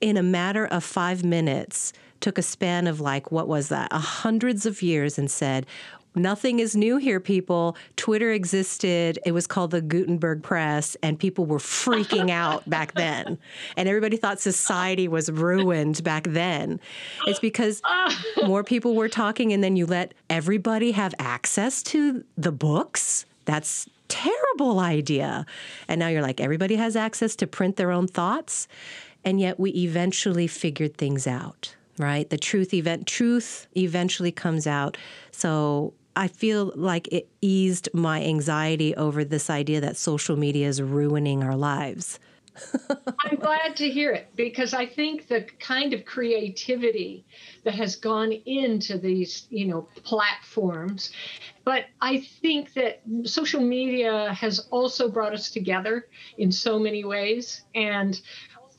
in 0.00 0.16
a 0.16 0.22
matter 0.22 0.64
of 0.64 0.82
five 0.82 1.22
minutes, 1.22 1.92
took 2.20 2.38
a 2.38 2.42
span 2.42 2.86
of 2.86 2.98
like, 2.98 3.30
what 3.30 3.46
was 3.46 3.68
that, 3.68 3.92
hundreds 3.92 4.64
of 4.64 4.80
years 4.80 5.18
and 5.18 5.30
said, 5.30 5.66
Nothing 6.14 6.60
is 6.60 6.76
new 6.76 6.96
here, 6.96 7.18
people. 7.18 7.76
Twitter 7.96 8.30
existed. 8.30 9.18
It 9.26 9.32
was 9.32 9.48
called 9.48 9.72
the 9.72 9.82
Gutenberg 9.82 10.42
Press, 10.42 10.96
and 11.02 11.18
people 11.18 11.44
were 11.44 11.58
freaking 11.58 12.30
out 12.30 12.68
back 12.70 12.94
then. 12.94 13.36
And 13.76 13.88
everybody 13.88 14.16
thought 14.16 14.40
society 14.40 15.08
was 15.08 15.30
ruined 15.30 16.04
back 16.04 16.24
then. 16.28 16.80
It's 17.26 17.40
because 17.40 17.82
more 18.46 18.62
people 18.62 18.94
were 18.94 19.08
talking, 19.08 19.52
and 19.52 19.64
then 19.64 19.74
you 19.74 19.86
let 19.86 20.14
everybody 20.30 20.92
have 20.92 21.14
access 21.18 21.82
to 21.84 22.24
the 22.36 22.52
books. 22.52 23.26
That's 23.44 23.88
terrible 24.06 24.78
idea. 24.78 25.44
And 25.88 25.98
now 25.98 26.08
you're 26.08 26.22
like, 26.22 26.40
everybody 26.40 26.76
has 26.76 26.94
access 26.94 27.34
to 27.36 27.46
print 27.48 27.76
their 27.76 27.90
own 27.90 28.06
thoughts. 28.06 28.68
And 29.24 29.40
yet 29.40 29.58
we 29.58 29.70
eventually 29.70 30.46
figured 30.46 30.96
things 30.96 31.26
out 31.26 31.74
right 31.96 32.28
the 32.30 32.36
truth 32.36 32.74
event 32.74 33.06
truth 33.06 33.68
eventually 33.76 34.32
comes 34.32 34.66
out 34.66 34.96
so 35.30 35.94
I 36.16 36.28
feel 36.28 36.72
like 36.74 37.08
it 37.08 37.28
eased 37.40 37.88
my 37.92 38.22
anxiety 38.22 38.94
over 38.94 39.24
this 39.24 39.50
idea 39.50 39.80
that 39.80 39.96
social 39.96 40.36
media 40.36 40.68
is 40.68 40.80
ruining 40.80 41.42
our 41.42 41.56
lives. 41.56 42.18
I'm 43.24 43.36
glad 43.36 43.74
to 43.76 43.90
hear 43.90 44.12
it 44.12 44.28
because 44.36 44.74
I 44.74 44.86
think 44.86 45.26
the 45.26 45.46
kind 45.58 45.92
of 45.92 46.04
creativity 46.04 47.24
that 47.64 47.74
has 47.74 47.96
gone 47.96 48.30
into 48.32 48.96
these, 48.96 49.46
you 49.50 49.66
know, 49.66 49.88
platforms, 50.04 51.10
but 51.64 51.86
I 52.00 52.18
think 52.42 52.74
that 52.74 53.00
social 53.24 53.60
media 53.60 54.32
has 54.34 54.68
also 54.70 55.08
brought 55.08 55.32
us 55.32 55.50
together 55.50 56.06
in 56.38 56.52
so 56.52 56.78
many 56.78 57.04
ways 57.04 57.62
and 57.74 58.20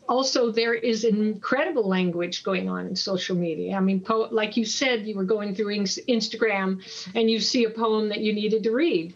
also 0.07 0.51
there 0.51 0.73
is 0.73 1.03
incredible 1.03 1.87
language 1.87 2.43
going 2.43 2.69
on 2.69 2.87
in 2.87 2.95
social 2.95 3.35
media. 3.35 3.75
I 3.75 3.79
mean 3.79 3.99
po- 3.99 4.29
like 4.31 4.57
you 4.57 4.65
said 4.65 5.05
you 5.05 5.15
were 5.15 5.23
going 5.23 5.55
through 5.55 5.75
instagram 5.75 6.81
and 7.15 7.29
you 7.29 7.39
see 7.39 7.65
a 7.65 7.69
poem 7.69 8.09
that 8.09 8.19
you 8.19 8.33
needed 8.33 8.63
to 8.63 8.71
read. 8.71 9.15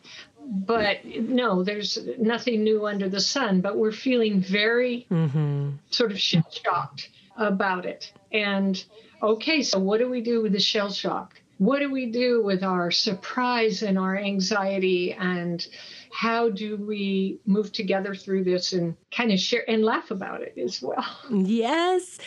But 0.52 1.06
no 1.06 1.64
there's 1.64 2.00
nothing 2.18 2.64
new 2.64 2.88
under 2.88 3.10
the 3.10 3.20
sun 3.20 3.62
but 3.62 3.78
we're 3.78 3.92
feeling 3.92 4.42
very 4.42 5.06
mm-hmm. 5.12 5.72
sort 5.90 6.12
of 6.12 6.20
shell 6.20 6.50
shocked 6.52 7.10
about 7.38 7.86
it. 7.86 8.12
And 8.32 8.84
okay 9.22 9.62
so 9.62 9.80
what 9.80 10.00
do 10.00 10.10
we 10.10 10.22
do 10.22 10.42
with 10.42 10.54
the 10.54 10.60
shell 10.60 10.92
shock? 10.92 11.40
What 11.60 11.80
do 11.80 11.92
we 11.92 12.06
do 12.06 12.42
with 12.42 12.64
our 12.64 12.90
surprise 12.90 13.84
and 13.84 14.00
our 14.00 14.18
anxiety 14.18 15.12
and 15.12 15.66
how 16.12 16.50
do 16.50 16.78
we 16.78 17.40
move 17.46 17.72
together 17.72 18.16
through 18.16 18.44
this 18.44 18.74
and 18.74 18.96
kind 19.12 19.32
of 19.32 19.40
share 19.40 19.70
and 19.70 19.84
laugh 19.84 20.12
about 20.12 20.42
it 20.42 20.58
as 20.58 20.82
well? 20.82 21.06
Yes. 21.32 22.18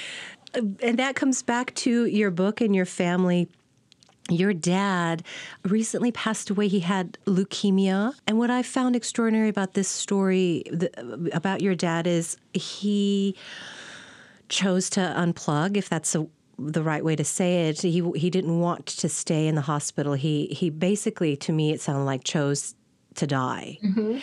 And 0.55 0.99
that 0.99 1.17
comes 1.17 1.43
back 1.43 1.75
to 1.77 2.05
your 2.07 2.31
book 2.31 2.61
and 2.61 2.77
your 2.77 2.85
family 2.85 3.49
your 4.31 4.55
dad 4.55 5.25
recently 5.65 6.13
passed 6.13 6.49
away. 6.51 6.69
He 6.69 6.81
had 6.81 7.19
leukemia. 7.27 8.15
And 8.27 8.39
what 8.39 8.51
I 8.51 8.63
found 8.63 8.97
extraordinary 8.97 9.49
about 9.49 9.75
this 9.75 9.89
story 9.89 10.63
the, 10.71 11.31
about 11.33 11.61
your 11.61 11.75
dad 11.75 12.07
is 12.07 12.37
he 12.55 13.37
chose 14.49 14.89
to 14.91 15.01
unplug, 15.01 15.77
if 15.77 15.89
that's 15.89 16.15
a, 16.15 16.27
the 16.59 16.83
right 16.83 17.05
way 17.05 17.17
to 17.17 17.25
say 17.25 17.69
it. 17.69 17.83
He 17.83 18.01
he 18.15 18.31
didn't 18.31 18.61
want 18.61 18.87
to 18.87 19.09
stay 19.09 19.49
in 19.49 19.55
the 19.55 19.63
hospital. 19.63 20.13
He 20.13 20.47
he 20.47 20.71
basically, 20.71 21.37
to 21.39 21.53
me, 21.53 21.73
it 21.73 21.81
sounded 21.81 22.05
like 22.05 22.25
chose 22.25 22.75
to 23.17 23.27
die. 23.27 23.79
Mm-hmm. 23.83 24.19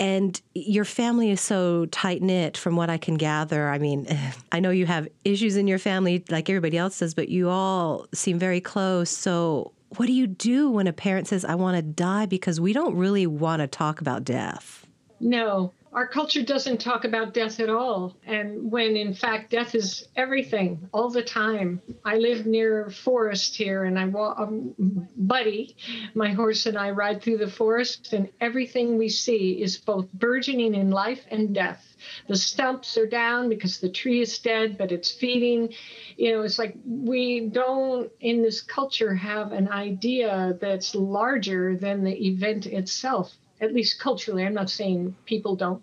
And 0.00 0.40
your 0.54 0.84
family 0.84 1.30
is 1.30 1.40
so 1.40 1.86
tight 1.86 2.22
knit, 2.22 2.56
from 2.56 2.74
what 2.74 2.90
I 2.90 2.98
can 2.98 3.14
gather. 3.14 3.68
I 3.68 3.78
mean, 3.78 4.06
I 4.52 4.60
know 4.60 4.70
you 4.70 4.86
have 4.86 5.08
issues 5.24 5.56
in 5.56 5.68
your 5.68 5.78
family 5.78 6.24
like 6.30 6.50
everybody 6.50 6.76
else 6.76 6.98
does, 6.98 7.14
but 7.14 7.28
you 7.28 7.48
all 7.48 8.06
seem 8.12 8.38
very 8.38 8.60
close. 8.60 9.10
So, 9.10 9.72
what 9.96 10.06
do 10.06 10.12
you 10.12 10.26
do 10.26 10.70
when 10.70 10.86
a 10.86 10.92
parent 10.92 11.28
says, 11.28 11.44
I 11.44 11.54
want 11.54 11.76
to 11.76 11.82
die? 11.82 12.26
Because 12.26 12.58
we 12.58 12.72
don't 12.72 12.96
really 12.96 13.26
want 13.26 13.60
to 13.60 13.66
talk 13.66 14.00
about 14.00 14.24
death. 14.24 14.86
No, 15.20 15.72
our 15.92 16.06
culture 16.06 16.42
doesn't 16.42 16.80
talk 16.80 17.04
about 17.04 17.34
death 17.34 17.60
at 17.60 17.68
all. 17.68 18.16
And 18.26 18.70
when 18.70 18.96
in 18.96 19.14
fact, 19.14 19.50
death 19.50 19.74
is 19.74 20.08
everything 20.16 20.88
all 20.92 21.10
the 21.10 21.22
time. 21.22 21.82
I 22.04 22.16
live 22.16 22.46
near 22.46 22.86
a 22.86 22.90
forest 22.90 23.56
here 23.56 23.84
and 23.84 23.98
I 23.98 24.06
walk, 24.06 24.38
um, 24.38 24.74
Buddy, 25.16 25.76
my 26.14 26.32
horse, 26.32 26.64
and 26.66 26.78
I 26.78 26.90
ride 26.90 27.22
through 27.22 27.38
the 27.38 27.50
forest, 27.50 28.12
and 28.12 28.28
everything 28.40 28.96
we 28.96 29.08
see 29.08 29.62
is 29.62 29.76
both 29.76 30.10
burgeoning 30.12 30.74
in 30.74 30.90
life 30.90 31.24
and 31.30 31.54
death. 31.54 31.96
The 32.26 32.36
stumps 32.36 32.96
are 32.96 33.06
down 33.06 33.48
because 33.48 33.78
the 33.78 33.90
tree 33.90 34.20
is 34.20 34.38
dead, 34.38 34.78
but 34.78 34.92
it's 34.92 35.10
feeding. 35.10 35.74
You 36.16 36.32
know, 36.32 36.42
it's 36.42 36.58
like 36.58 36.76
we 36.86 37.48
don't 37.48 38.10
in 38.20 38.42
this 38.42 38.62
culture 38.62 39.14
have 39.14 39.52
an 39.52 39.68
idea 39.68 40.56
that's 40.60 40.94
larger 40.94 41.76
than 41.76 42.02
the 42.02 42.26
event 42.26 42.66
itself 42.66 43.36
at 43.62 43.72
least 43.72 44.00
culturally. 44.00 44.44
I'm 44.44 44.54
not 44.54 44.68
saying 44.68 45.16
people 45.24 45.54
don't, 45.54 45.82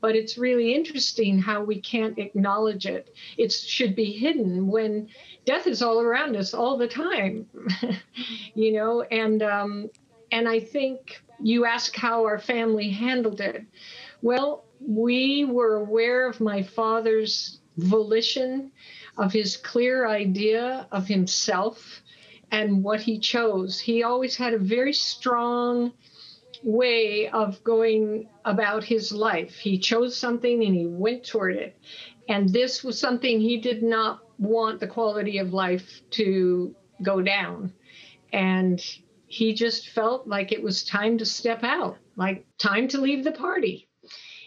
but 0.00 0.16
it's 0.16 0.38
really 0.38 0.74
interesting 0.74 1.38
how 1.38 1.62
we 1.62 1.80
can't 1.80 2.18
acknowledge 2.18 2.86
it. 2.86 3.14
It 3.36 3.52
should 3.52 3.94
be 3.94 4.10
hidden 4.10 4.66
when 4.66 5.08
death 5.44 5.66
is 5.66 5.82
all 5.82 6.00
around 6.00 6.34
us 6.34 6.54
all 6.54 6.78
the 6.78 6.88
time, 6.88 7.46
you 8.54 8.72
know. 8.72 9.02
And 9.02 9.42
um, 9.42 9.90
and 10.32 10.48
I 10.48 10.60
think 10.60 11.20
you 11.42 11.66
ask 11.66 11.94
how 11.94 12.24
our 12.24 12.38
family 12.38 12.88
handled 12.90 13.40
it. 13.40 13.64
Well, 14.22 14.64
we 14.80 15.44
were 15.44 15.76
aware 15.76 16.26
of 16.28 16.40
my 16.40 16.62
father's 16.62 17.60
volition, 17.76 18.72
of 19.18 19.32
his 19.32 19.58
clear 19.58 20.08
idea 20.08 20.86
of 20.90 21.06
himself 21.06 22.02
and 22.50 22.82
what 22.82 23.00
he 23.00 23.18
chose. 23.18 23.78
He 23.78 24.02
always 24.02 24.36
had 24.36 24.54
a 24.54 24.58
very 24.58 24.92
strong 24.92 25.92
way 26.62 27.28
of 27.28 27.62
going 27.64 28.28
about 28.44 28.84
his 28.84 29.12
life. 29.12 29.56
He 29.56 29.78
chose 29.78 30.16
something 30.16 30.64
and 30.64 30.74
he 30.74 30.86
went 30.86 31.24
toward 31.24 31.56
it. 31.56 31.76
And 32.28 32.48
this 32.48 32.84
was 32.84 32.98
something 32.98 33.40
he 33.40 33.58
did 33.58 33.82
not 33.82 34.20
want 34.38 34.80
the 34.80 34.86
quality 34.86 35.38
of 35.38 35.52
life 35.52 36.00
to 36.10 36.74
go 37.02 37.22
down. 37.22 37.72
And 38.32 38.80
he 39.26 39.54
just 39.54 39.90
felt 39.90 40.26
like 40.26 40.52
it 40.52 40.62
was 40.62 40.84
time 40.84 41.18
to 41.18 41.26
step 41.26 41.62
out, 41.62 41.96
like 42.16 42.46
time 42.58 42.88
to 42.88 43.00
leave 43.00 43.24
the 43.24 43.32
party. 43.32 43.88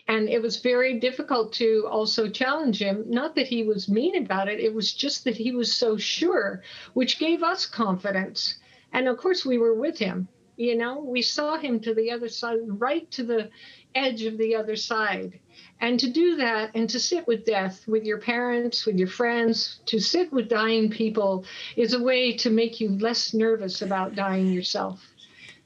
And 0.08 0.28
it 0.28 0.41
was 0.41 0.58
very 0.58 0.99
difficult 0.99 1.54
to 1.54 1.88
also 1.89 2.30
challenge 2.30 2.82
him. 2.82 3.06
Not 3.08 3.36
that 3.36 3.47
he 3.47 3.63
was 3.63 3.88
mean 3.88 4.17
about 4.17 4.49
it, 4.49 4.60
it 4.60 4.73
was 4.73 4.93
just 4.93 5.23
that 5.23 5.38
he 5.38 5.54
was 5.54 5.73
so 5.73 5.97
sure, 5.97 6.62
which 6.93 7.19
gave 7.19 7.43
us 7.43 7.65
confidence. 7.65 8.60
And 8.91 9.08
of 9.08 9.17
course, 9.17 9.45
we 9.45 9.58
were 9.58 9.73
with 9.73 9.97
him. 9.97 10.28
You 10.55 10.77
know, 10.77 10.99
we 10.99 11.21
saw 11.21 11.57
him 11.57 11.79
to 11.81 11.93
the 11.93 12.11
other 12.11 12.29
side, 12.29 12.59
right 12.65 13.09
to 13.11 13.23
the 13.23 13.49
edge 13.95 14.23
of 14.23 14.37
the 14.37 14.55
other 14.55 14.75
side. 14.75 15.39
And 15.81 15.99
to 15.99 16.09
do 16.09 16.35
that 16.37 16.71
and 16.75 16.89
to 16.89 16.99
sit 16.99 17.27
with 17.27 17.45
death, 17.45 17.87
with 17.87 18.03
your 18.03 18.19
parents, 18.19 18.85
with 18.85 18.97
your 18.97 19.07
friends, 19.07 19.79
to 19.87 19.99
sit 19.99 20.31
with 20.31 20.49
dying 20.49 20.89
people 20.89 21.45
is 21.75 21.93
a 21.93 22.01
way 22.01 22.33
to 22.37 22.49
make 22.49 22.79
you 22.79 22.89
less 22.97 23.33
nervous 23.33 23.81
about 23.81 24.15
dying 24.15 24.47
yourself. 24.47 25.01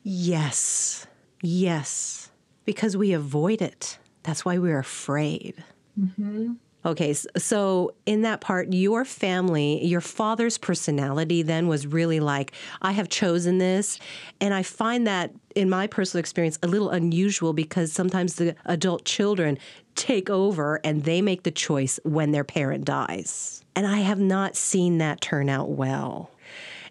Yes. 0.04 1.06
Yes. 1.42 2.32
Because 2.66 2.98
we 2.98 3.14
avoid 3.14 3.62
it. 3.62 3.98
That's 4.24 4.44
why 4.44 4.58
we're 4.58 4.80
afraid. 4.80 5.64
Mm-hmm. 6.00 6.54
Okay, 6.88 7.14
so 7.14 7.94
in 8.06 8.22
that 8.22 8.40
part, 8.40 8.72
your 8.72 9.04
family, 9.04 9.86
your 9.86 10.00
father's 10.00 10.58
personality 10.58 11.42
then 11.42 11.68
was 11.68 11.86
really 11.86 12.22
like, 12.22 12.54
I 12.82 12.94
have 12.94 13.10
chosen 13.10 13.58
this. 13.58 14.00
And 14.40 14.54
I 14.54 14.64
find 14.64 15.06
that 15.06 15.34
in 15.54 15.70
my 15.70 15.88
personal 15.88 16.22
experience 16.22 16.58
a 16.64 16.68
little 16.68 16.90
unusual 16.90 17.52
because 17.52 17.92
sometimes 17.92 18.36
the 18.36 18.56
adult 18.64 19.04
children 19.04 19.58
take 19.96 20.30
over 20.30 20.80
and 20.86 21.04
they 21.04 21.22
make 21.22 21.44
the 21.44 21.52
choice 21.52 22.00
when 22.04 22.32
their 22.32 22.46
parent 22.46 22.86
dies. 22.86 23.66
And 23.76 23.86
I 23.86 23.98
have 23.98 24.22
not 24.22 24.56
seen 24.56 24.98
that 25.00 25.20
turn 25.20 25.50
out 25.50 25.72
well. 25.72 26.32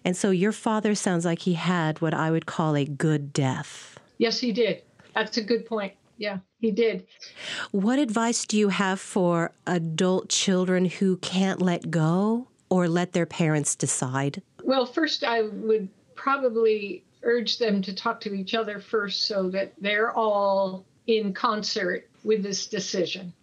And 0.05 0.15
so 0.15 0.29
your 0.29 0.51
father 0.51 0.93
sounds 0.93 1.25
like 1.25 1.39
he 1.39 1.53
had 1.53 2.01
what 2.01 2.13
I 2.13 2.29
would 2.29 2.45
call 2.45 2.75
a 2.75 2.85
good 2.85 3.33
death. 3.33 3.97
Yes, 4.19 4.37
he 4.39 4.51
did. 4.51 4.83
That's 5.15 5.37
a 5.37 5.43
good 5.43 5.65
point. 5.65 5.93
Yeah, 6.17 6.39
he 6.59 6.71
did. 6.71 7.05
What 7.71 7.99
advice 7.99 8.45
do 8.45 8.57
you 8.57 8.69
have 8.69 8.99
for 8.99 9.51
adult 9.65 10.29
children 10.29 10.85
who 10.85 11.17
can't 11.17 11.61
let 11.61 11.91
go 11.91 12.47
or 12.69 12.87
let 12.87 13.13
their 13.13 13.25
parents 13.25 13.75
decide? 13.75 14.41
Well, 14.63 14.85
first, 14.85 15.23
I 15.23 15.43
would 15.43 15.89
probably 16.15 17.03
urge 17.23 17.57
them 17.57 17.81
to 17.83 17.93
talk 17.93 18.19
to 18.21 18.33
each 18.33 18.53
other 18.53 18.79
first 18.79 19.27
so 19.27 19.49
that 19.51 19.73
they're 19.79 20.11
all 20.11 20.85
in 21.05 21.33
concert 21.33 22.09
with 22.23 22.43
this 22.43 22.67
decision 22.67 23.33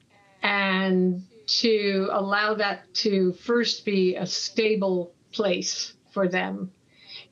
and 0.42 1.22
to 1.46 2.08
allow 2.12 2.54
that 2.54 2.92
to 2.94 3.32
first 3.32 3.84
be 3.84 4.16
a 4.16 4.26
stable 4.26 5.12
place 5.32 5.94
for 6.12 6.28
them 6.28 6.70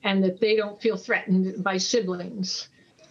and 0.04 0.22
that 0.24 0.40
they 0.40 0.56
don't 0.56 0.80
feel 0.80 0.96
threatened 0.96 1.62
by 1.62 1.76
siblings. 1.76 2.68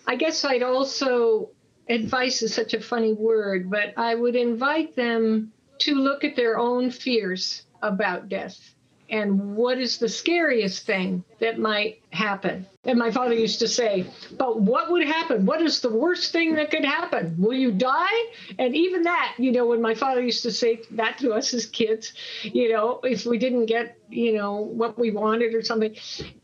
I 0.07 0.15
guess 0.15 0.43
I'd 0.43 0.63
also 0.63 1.49
advice 1.89 2.41
is 2.41 2.53
such 2.53 2.73
a 2.73 2.81
funny 2.81 3.13
word, 3.13 3.69
but 3.69 3.93
I 3.97 4.15
would 4.15 4.35
invite 4.35 4.95
them 4.95 5.51
to 5.79 5.95
look 5.95 6.23
at 6.23 6.35
their 6.35 6.57
own 6.57 6.91
fears 6.91 7.63
about 7.81 8.29
death 8.29 8.75
and 9.11 9.55
what 9.57 9.77
is 9.77 9.97
the 9.97 10.07
scariest 10.07 10.85
thing 10.85 11.23
that 11.39 11.59
might 11.59 12.01
happen. 12.11 12.65
And 12.85 12.97
my 12.97 13.11
father 13.11 13.33
used 13.33 13.59
to 13.59 13.67
say, 13.67 14.07
But 14.37 14.61
what 14.61 14.89
would 14.89 15.05
happen? 15.05 15.45
What 15.45 15.61
is 15.61 15.81
the 15.81 15.91
worst 15.91 16.31
thing 16.31 16.55
that 16.55 16.71
could 16.71 16.85
happen? 16.85 17.35
Will 17.37 17.53
you 17.53 17.73
die? 17.73 18.23
And 18.57 18.73
even 18.73 19.03
that, 19.03 19.35
you 19.37 19.51
know, 19.51 19.67
when 19.67 19.81
my 19.81 19.93
father 19.93 20.21
used 20.21 20.43
to 20.43 20.51
say 20.51 20.81
that 20.91 21.17
to 21.19 21.33
us 21.33 21.53
as 21.53 21.65
kids, 21.65 22.13
you 22.43 22.71
know, 22.71 23.01
if 23.03 23.25
we 23.25 23.37
didn't 23.37 23.65
get, 23.65 23.97
you 24.09 24.33
know, 24.33 24.55
what 24.55 24.97
we 24.97 25.11
wanted 25.11 25.53
or 25.53 25.61
something, 25.61 25.93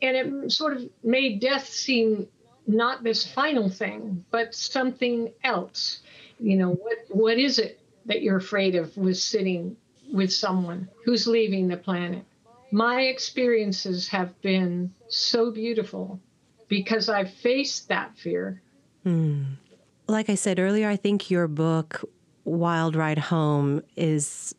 and 0.01 0.45
it 0.45 0.51
sort 0.51 0.75
of 0.75 0.89
made 1.03 1.39
death 1.39 1.69
seem 1.69 2.27
not 2.67 3.03
this 3.03 3.25
final 3.25 3.69
thing, 3.69 4.23
but 4.29 4.53
something 4.53 5.31
else. 5.43 6.01
You 6.39 6.57
know, 6.57 6.71
what 6.71 6.97
what 7.09 7.37
is 7.37 7.57
it 7.59 7.79
that 8.05 8.21
you're 8.21 8.37
afraid 8.37 8.75
of 8.75 8.95
with 8.97 9.17
sitting 9.17 9.75
with 10.13 10.31
someone 10.31 10.87
who's 11.03 11.27
leaving 11.27 11.67
the 11.67 11.77
planet? 11.77 12.23
My 12.71 13.01
experiences 13.03 14.07
have 14.09 14.39
been 14.41 14.93
so 15.07 15.51
beautiful 15.51 16.19
because 16.67 17.09
I've 17.09 17.31
faced 17.31 17.87
that 17.87 18.17
fear. 18.17 18.61
Hmm. 19.03 19.43
Like 20.07 20.29
I 20.29 20.35
said 20.35 20.59
earlier, 20.59 20.89
I 20.89 20.97
think 20.97 21.31
your 21.31 21.47
book, 21.47 22.03
Wild 22.43 22.95
Ride 22.95 23.17
Home, 23.17 23.81
is 23.95 24.53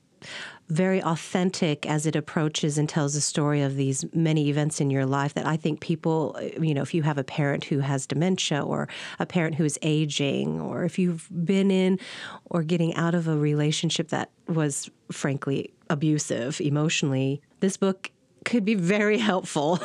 very 0.68 1.02
authentic 1.02 1.86
as 1.86 2.04
it 2.04 2.14
approaches 2.14 2.76
and 2.76 2.88
tells 2.88 3.14
the 3.14 3.20
story 3.20 3.62
of 3.62 3.76
these 3.76 4.04
many 4.14 4.50
events 4.50 4.80
in 4.80 4.90
your 4.90 5.06
life 5.06 5.34
that 5.34 5.46
I 5.46 5.56
think 5.56 5.80
people, 5.80 6.38
you 6.60 6.74
know, 6.74 6.82
if 6.82 6.92
you 6.92 7.02
have 7.02 7.16
a 7.16 7.24
parent 7.24 7.64
who 7.64 7.78
has 7.78 8.06
dementia 8.06 8.62
or 8.62 8.88
a 9.18 9.24
parent 9.24 9.54
who 9.54 9.64
is 9.64 9.78
aging, 9.80 10.60
or 10.60 10.84
if 10.84 10.98
you've 10.98 11.28
been 11.44 11.70
in 11.70 11.98
or 12.46 12.62
getting 12.62 12.94
out 12.94 13.14
of 13.14 13.28
a 13.28 13.36
relationship 13.36 14.08
that 14.08 14.30
was 14.46 14.90
frankly 15.10 15.72
abusive 15.88 16.60
emotionally, 16.60 17.40
this 17.60 17.76
book 17.76 18.10
could 18.44 18.64
be 18.64 18.74
very 18.74 19.18
helpful. 19.30 19.80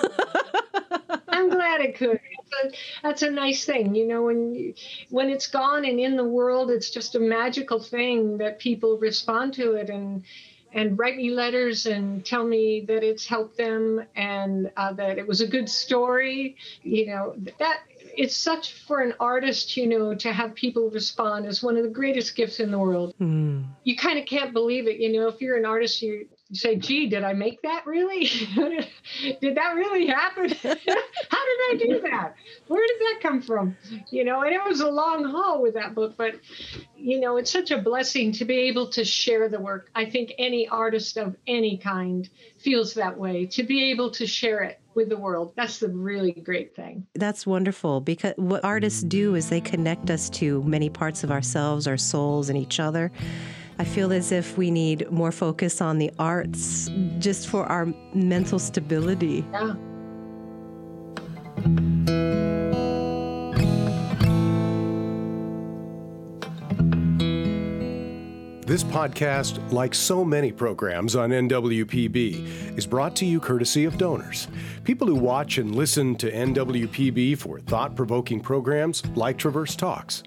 I'm 1.29 1.49
glad 1.49 1.81
it 1.81 1.95
could. 1.95 2.19
That's 3.01 3.23
a 3.23 3.31
nice 3.31 3.65
thing, 3.65 3.95
you 3.95 4.07
know. 4.07 4.23
When 4.23 4.73
when 5.09 5.29
it's 5.29 5.47
gone 5.47 5.85
and 5.85 5.99
in 5.99 6.15
the 6.15 6.23
world, 6.23 6.69
it's 6.69 6.89
just 6.89 7.15
a 7.15 7.19
magical 7.19 7.81
thing 7.81 8.37
that 8.37 8.59
people 8.59 8.97
respond 8.99 9.55
to 9.55 9.73
it 9.73 9.89
and 9.89 10.23
and 10.73 10.97
write 10.97 11.15
me 11.15 11.29
letters 11.29 11.85
and 11.85 12.25
tell 12.25 12.43
me 12.43 12.81
that 12.87 13.03
it's 13.03 13.25
helped 13.25 13.57
them 13.57 14.03
and 14.15 14.71
uh, 14.75 14.91
that 14.93 15.17
it 15.17 15.27
was 15.27 15.41
a 15.41 15.47
good 15.47 15.69
story. 15.69 16.57
You 16.81 17.07
know, 17.07 17.35
that 17.59 17.81
it's 18.15 18.35
such 18.35 18.73
for 18.73 19.01
an 19.01 19.13
artist, 19.19 19.77
you 19.77 19.87
know, 19.87 20.13
to 20.15 20.33
have 20.33 20.53
people 20.55 20.89
respond 20.89 21.45
is 21.45 21.63
one 21.63 21.77
of 21.77 21.83
the 21.83 21.89
greatest 21.89 22.35
gifts 22.35 22.59
in 22.59 22.71
the 22.71 22.79
world. 22.79 23.13
Mm. 23.19 23.65
You 23.83 23.95
kind 23.95 24.19
of 24.19 24.25
can't 24.25 24.53
believe 24.53 24.87
it. 24.87 24.99
You 24.99 25.13
know, 25.13 25.27
if 25.27 25.41
you're 25.41 25.57
an 25.57 25.65
artist, 25.65 26.01
you 26.01 26.27
say, 26.53 26.75
gee, 26.75 27.07
did 27.07 27.23
I 27.23 27.33
make 27.33 27.61
that 27.63 27.85
really? 27.85 28.25
did 29.41 29.55
that 29.55 29.75
really 29.75 30.07
happen? 30.07 30.49
How 30.63 30.73
did 30.73 30.79
I 30.89 31.75
do 31.79 32.01
that? 32.01 32.35
Where 32.67 32.85
did 32.85 32.99
that 32.99 33.19
come 33.21 33.41
from? 33.41 33.75
You 34.11 34.23
know, 34.23 34.41
and 34.41 34.53
it 34.53 34.61
was 34.63 34.81
a 34.81 34.89
long 34.89 35.23
haul 35.23 35.61
with 35.61 35.73
that 35.75 35.95
book, 35.95 36.15
but, 36.17 36.35
you 36.95 37.19
know, 37.19 37.37
it's 37.37 37.51
such 37.51 37.71
a 37.71 37.77
blessing 37.77 38.31
to 38.33 38.45
be 38.45 38.59
able 38.69 38.89
to 38.89 39.03
share 39.03 39.49
the 39.49 39.59
work. 39.59 39.89
I 39.95 40.09
think 40.09 40.33
any 40.37 40.67
artist 40.67 41.17
of 41.17 41.35
any 41.47 41.77
kind 41.77 42.29
feels 42.59 42.93
that 42.93 43.17
way, 43.17 43.45
to 43.47 43.63
be 43.63 43.91
able 43.91 44.11
to 44.11 44.25
share 44.25 44.63
it 44.63 44.79
with 44.95 45.09
the 45.09 45.17
world. 45.17 45.53
That's 45.55 45.79
the 45.79 45.89
really 45.89 46.31
great 46.31 46.75
thing. 46.75 47.05
That's 47.15 47.45
wonderful 47.45 48.01
because 48.01 48.33
what 48.37 48.63
artists 48.63 49.03
do 49.03 49.35
is 49.35 49.49
they 49.49 49.61
connect 49.61 50.09
us 50.09 50.29
to 50.31 50.63
many 50.63 50.89
parts 50.89 51.23
of 51.23 51.31
ourselves, 51.31 51.87
our 51.87 51.97
souls, 51.97 52.49
and 52.49 52.57
each 52.57 52.79
other. 52.79 53.11
I 53.79 53.83
feel 53.83 54.13
as 54.13 54.31
if 54.31 54.57
we 54.57 54.71
need 54.71 55.09
more 55.11 55.31
focus 55.31 55.81
on 55.81 55.97
the 55.97 56.11
arts 56.19 56.89
just 57.19 57.47
for 57.47 57.65
our 57.65 57.87
mental 58.13 58.59
stability. 58.59 59.45
Yeah. 59.51 59.75
This 68.65 68.83
podcast, 68.83 69.59
like 69.73 69.93
so 69.93 70.23
many 70.23 70.51
programs 70.51 71.15
on 71.15 71.31
NWPB, 71.31 72.77
is 72.77 72.87
brought 72.87 73.15
to 73.17 73.25
you 73.25 73.39
courtesy 73.39 73.83
of 73.85 73.97
donors. 73.97 74.47
People 74.83 75.05
who 75.05 75.15
watch 75.15 75.57
and 75.57 75.75
listen 75.75 76.15
to 76.15 76.31
NWPB 76.31 77.37
for 77.37 77.59
thought 77.59 77.95
provoking 77.95 78.39
programs 78.39 79.03
like 79.15 79.37
Traverse 79.37 79.75
Talks. 79.75 80.23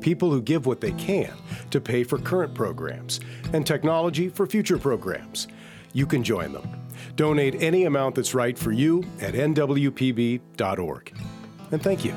People 0.00 0.30
who 0.30 0.40
give 0.42 0.66
what 0.66 0.80
they 0.80 0.92
can 0.92 1.32
to 1.70 1.80
pay 1.80 2.04
for 2.04 2.18
current 2.18 2.54
programs 2.54 3.20
and 3.52 3.66
technology 3.66 4.28
for 4.28 4.46
future 4.46 4.78
programs. 4.78 5.48
You 5.92 6.06
can 6.06 6.22
join 6.22 6.52
them. 6.52 6.68
Donate 7.16 7.62
any 7.62 7.84
amount 7.84 8.14
that's 8.14 8.34
right 8.34 8.58
for 8.58 8.72
you 8.72 9.04
at 9.20 9.34
nwpb.org. 9.34 11.12
And 11.72 11.82
thank 11.82 12.04
you. 12.04 12.12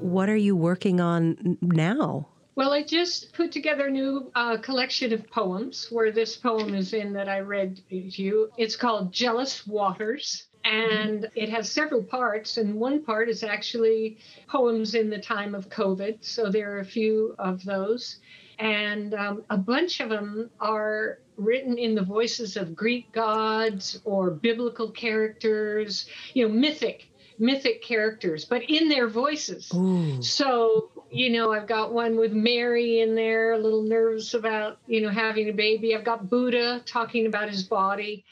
What 0.00 0.28
are 0.28 0.36
you 0.36 0.54
working 0.54 1.00
on 1.00 1.58
now? 1.60 2.28
Well, 2.56 2.72
I 2.72 2.84
just 2.84 3.32
put 3.32 3.50
together 3.50 3.86
a 3.86 3.90
new 3.90 4.30
uh, 4.34 4.58
collection 4.58 5.12
of 5.12 5.28
poems 5.28 5.88
where 5.90 6.12
this 6.12 6.36
poem 6.36 6.74
is 6.74 6.92
in 6.92 7.12
that 7.14 7.28
I 7.28 7.40
read 7.40 7.80
to 7.90 7.96
you. 7.96 8.50
It's 8.56 8.76
called 8.76 9.12
Jealous 9.12 9.66
Waters. 9.66 10.46
And 10.64 11.28
it 11.34 11.50
has 11.50 11.70
several 11.70 12.02
parts, 12.02 12.56
and 12.56 12.76
one 12.76 13.04
part 13.04 13.28
is 13.28 13.42
actually 13.42 14.16
poems 14.48 14.94
in 14.94 15.10
the 15.10 15.18
time 15.18 15.54
of 15.54 15.68
COVID. 15.68 16.24
So 16.24 16.50
there 16.50 16.74
are 16.74 16.78
a 16.78 16.84
few 16.86 17.34
of 17.38 17.62
those. 17.64 18.16
And 18.58 19.12
um, 19.12 19.44
a 19.50 19.58
bunch 19.58 20.00
of 20.00 20.08
them 20.08 20.48
are 20.60 21.18
written 21.36 21.76
in 21.76 21.94
the 21.94 22.02
voices 22.02 22.56
of 22.56 22.74
Greek 22.74 23.12
gods 23.12 24.00
or 24.04 24.30
biblical 24.30 24.90
characters, 24.90 26.06
you 26.32 26.48
know, 26.48 26.54
mythic 26.54 27.08
mythic 27.38 27.82
characters, 27.82 28.44
but 28.44 28.62
in 28.70 28.88
their 28.88 29.08
voices. 29.08 29.70
Ooh. 29.74 30.22
So, 30.22 30.90
you 31.14 31.30
know, 31.30 31.52
I've 31.52 31.68
got 31.68 31.92
one 31.92 32.16
with 32.16 32.32
Mary 32.32 33.00
in 33.00 33.14
there, 33.14 33.52
a 33.52 33.58
little 33.58 33.82
nervous 33.82 34.34
about, 34.34 34.78
you 34.88 35.00
know, 35.00 35.10
having 35.10 35.48
a 35.48 35.52
baby. 35.52 35.94
I've 35.94 36.04
got 36.04 36.28
Buddha 36.28 36.82
talking 36.84 37.26
about 37.26 37.48
his 37.48 37.62
body. 37.62 38.24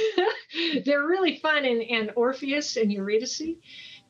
They're 0.84 1.06
really 1.06 1.36
fun, 1.38 1.66
and, 1.66 1.82
and 1.82 2.12
Orpheus 2.16 2.76
and 2.76 2.90
Eurydice. 2.90 3.42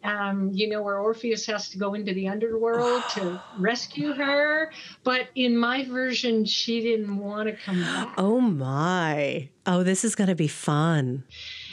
Um, 0.04 0.50
you 0.52 0.68
know, 0.68 0.82
where 0.82 0.98
Orpheus 0.98 1.46
has 1.46 1.70
to 1.70 1.78
go 1.78 1.94
into 1.94 2.12
the 2.12 2.28
underworld 2.28 3.02
to 3.14 3.42
rescue 3.58 4.12
her. 4.12 4.70
But 5.02 5.28
in 5.34 5.56
my 5.56 5.84
version, 5.84 6.44
she 6.44 6.82
didn't 6.82 7.16
want 7.16 7.48
to 7.48 7.56
come 7.56 7.80
back. 7.80 8.14
Oh 8.18 8.38
my. 8.40 9.48
Oh, 9.66 9.82
this 9.82 10.04
is 10.04 10.14
going 10.14 10.28
to 10.28 10.34
be 10.34 10.46
fun. 10.46 11.24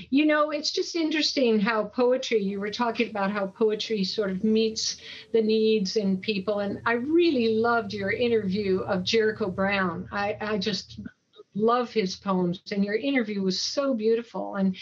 You 0.09 0.25
know, 0.25 0.51
it's 0.51 0.71
just 0.71 0.95
interesting 0.95 1.59
how 1.59 1.85
poetry, 1.85 2.41
you 2.41 2.59
were 2.59 2.71
talking 2.71 3.09
about 3.09 3.31
how 3.31 3.47
poetry 3.47 4.03
sort 4.03 4.31
of 4.31 4.43
meets 4.43 4.97
the 5.33 5.41
needs 5.41 5.95
in 5.95 6.17
people. 6.17 6.59
And 6.59 6.79
I 6.85 6.93
really 6.93 7.55
loved 7.55 7.93
your 7.93 8.11
interview 8.11 8.79
of 8.81 9.03
Jericho 9.03 9.49
Brown. 9.49 10.07
I, 10.11 10.37
I 10.39 10.57
just 10.57 10.99
love 11.53 11.91
his 11.91 12.15
poems 12.15 12.61
and 12.71 12.85
your 12.85 12.95
interview 12.95 13.41
was 13.41 13.61
so 13.61 13.93
beautiful 13.93 14.55
and 14.55 14.73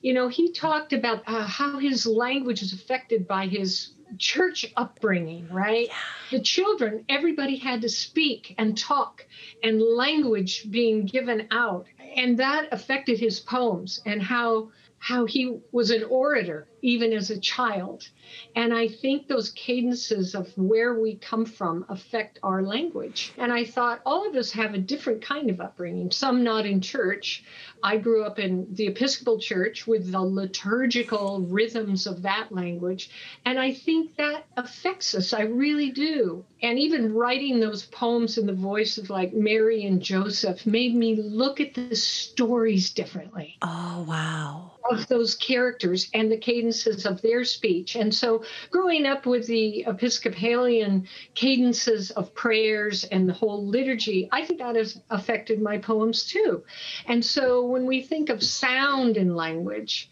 you 0.00 0.12
know 0.12 0.26
he 0.26 0.50
talked 0.50 0.92
about 0.92 1.22
uh, 1.28 1.46
how 1.46 1.78
his 1.78 2.04
language 2.04 2.62
is 2.62 2.72
affected 2.72 3.28
by 3.28 3.46
his 3.46 3.92
church 4.18 4.66
upbringing 4.76 5.48
right? 5.50 5.88
The 6.30 6.40
children 6.40 7.04
everybody 7.08 7.56
had 7.56 7.82
to 7.82 7.88
speak 7.88 8.54
and 8.58 8.76
talk 8.76 9.26
and 9.62 9.80
language 9.80 10.70
being 10.70 11.06
given 11.06 11.48
out. 11.50 11.86
And 12.16 12.38
that 12.38 12.72
affected 12.72 13.18
his 13.18 13.40
poems 13.40 14.00
and 14.06 14.22
how 14.22 14.70
how 14.98 15.26
he 15.26 15.58
was 15.72 15.90
an 15.90 16.04
orator 16.04 16.66
even 16.86 17.12
as 17.12 17.30
a 17.30 17.40
child 17.40 18.08
and 18.54 18.72
I 18.72 18.88
think 18.88 19.28
those 19.28 19.50
cadences 19.50 20.34
of 20.34 20.50
where 20.56 20.94
we 20.94 21.16
come 21.16 21.44
from 21.44 21.84
affect 21.88 22.38
our 22.42 22.62
language. 22.62 23.32
And 23.36 23.52
I 23.52 23.64
thought 23.64 24.00
all 24.06 24.26
of 24.26 24.34
us 24.34 24.50
have 24.52 24.74
a 24.74 24.78
different 24.78 25.22
kind 25.22 25.50
of 25.50 25.60
upbringing, 25.60 26.10
some 26.10 26.42
not 26.42 26.66
in 26.66 26.80
church. 26.80 27.44
I 27.82 27.98
grew 27.98 28.24
up 28.24 28.38
in 28.38 28.66
the 28.74 28.86
Episcopal 28.86 29.38
Church 29.38 29.86
with 29.86 30.10
the 30.10 30.20
liturgical 30.20 31.40
rhythms 31.42 32.06
of 32.06 32.22
that 32.22 32.50
language. 32.50 33.10
And 33.44 33.58
I 33.58 33.74
think 33.74 34.16
that 34.16 34.46
affects 34.56 35.14
us. 35.14 35.32
I 35.32 35.42
really 35.42 35.90
do. 35.90 36.44
And 36.62 36.78
even 36.78 37.12
writing 37.12 37.60
those 37.60 37.84
poems 37.84 38.38
in 38.38 38.46
the 38.46 38.54
voice 38.54 38.96
of 38.96 39.10
like 39.10 39.34
Mary 39.34 39.84
and 39.84 40.00
Joseph 40.00 40.66
made 40.66 40.94
me 40.94 41.16
look 41.16 41.60
at 41.60 41.74
the 41.74 41.94
stories 41.94 42.90
differently. 42.90 43.58
Oh, 43.60 44.04
wow. 44.08 44.72
Of 44.90 45.08
those 45.08 45.34
characters 45.34 46.08
and 46.14 46.30
the 46.30 46.38
cadences 46.76 47.06
of 47.06 47.22
their 47.22 47.44
speech. 47.44 47.96
And 47.96 48.14
so 48.14 48.44
growing 48.70 49.06
up 49.06 49.26
with 49.26 49.46
the 49.46 49.84
Episcopalian 49.86 51.08
cadences 51.34 52.10
of 52.12 52.34
prayers 52.34 53.04
and 53.04 53.28
the 53.28 53.32
whole 53.32 53.66
liturgy, 53.66 54.28
I 54.32 54.44
think 54.44 54.60
that 54.60 54.76
has 54.76 55.00
affected 55.10 55.60
my 55.60 55.78
poems 55.78 56.24
too. 56.24 56.64
And 57.06 57.24
so 57.24 57.64
when 57.64 57.86
we 57.86 58.02
think 58.02 58.28
of 58.28 58.42
sound 58.42 59.16
in 59.16 59.34
language, 59.34 60.10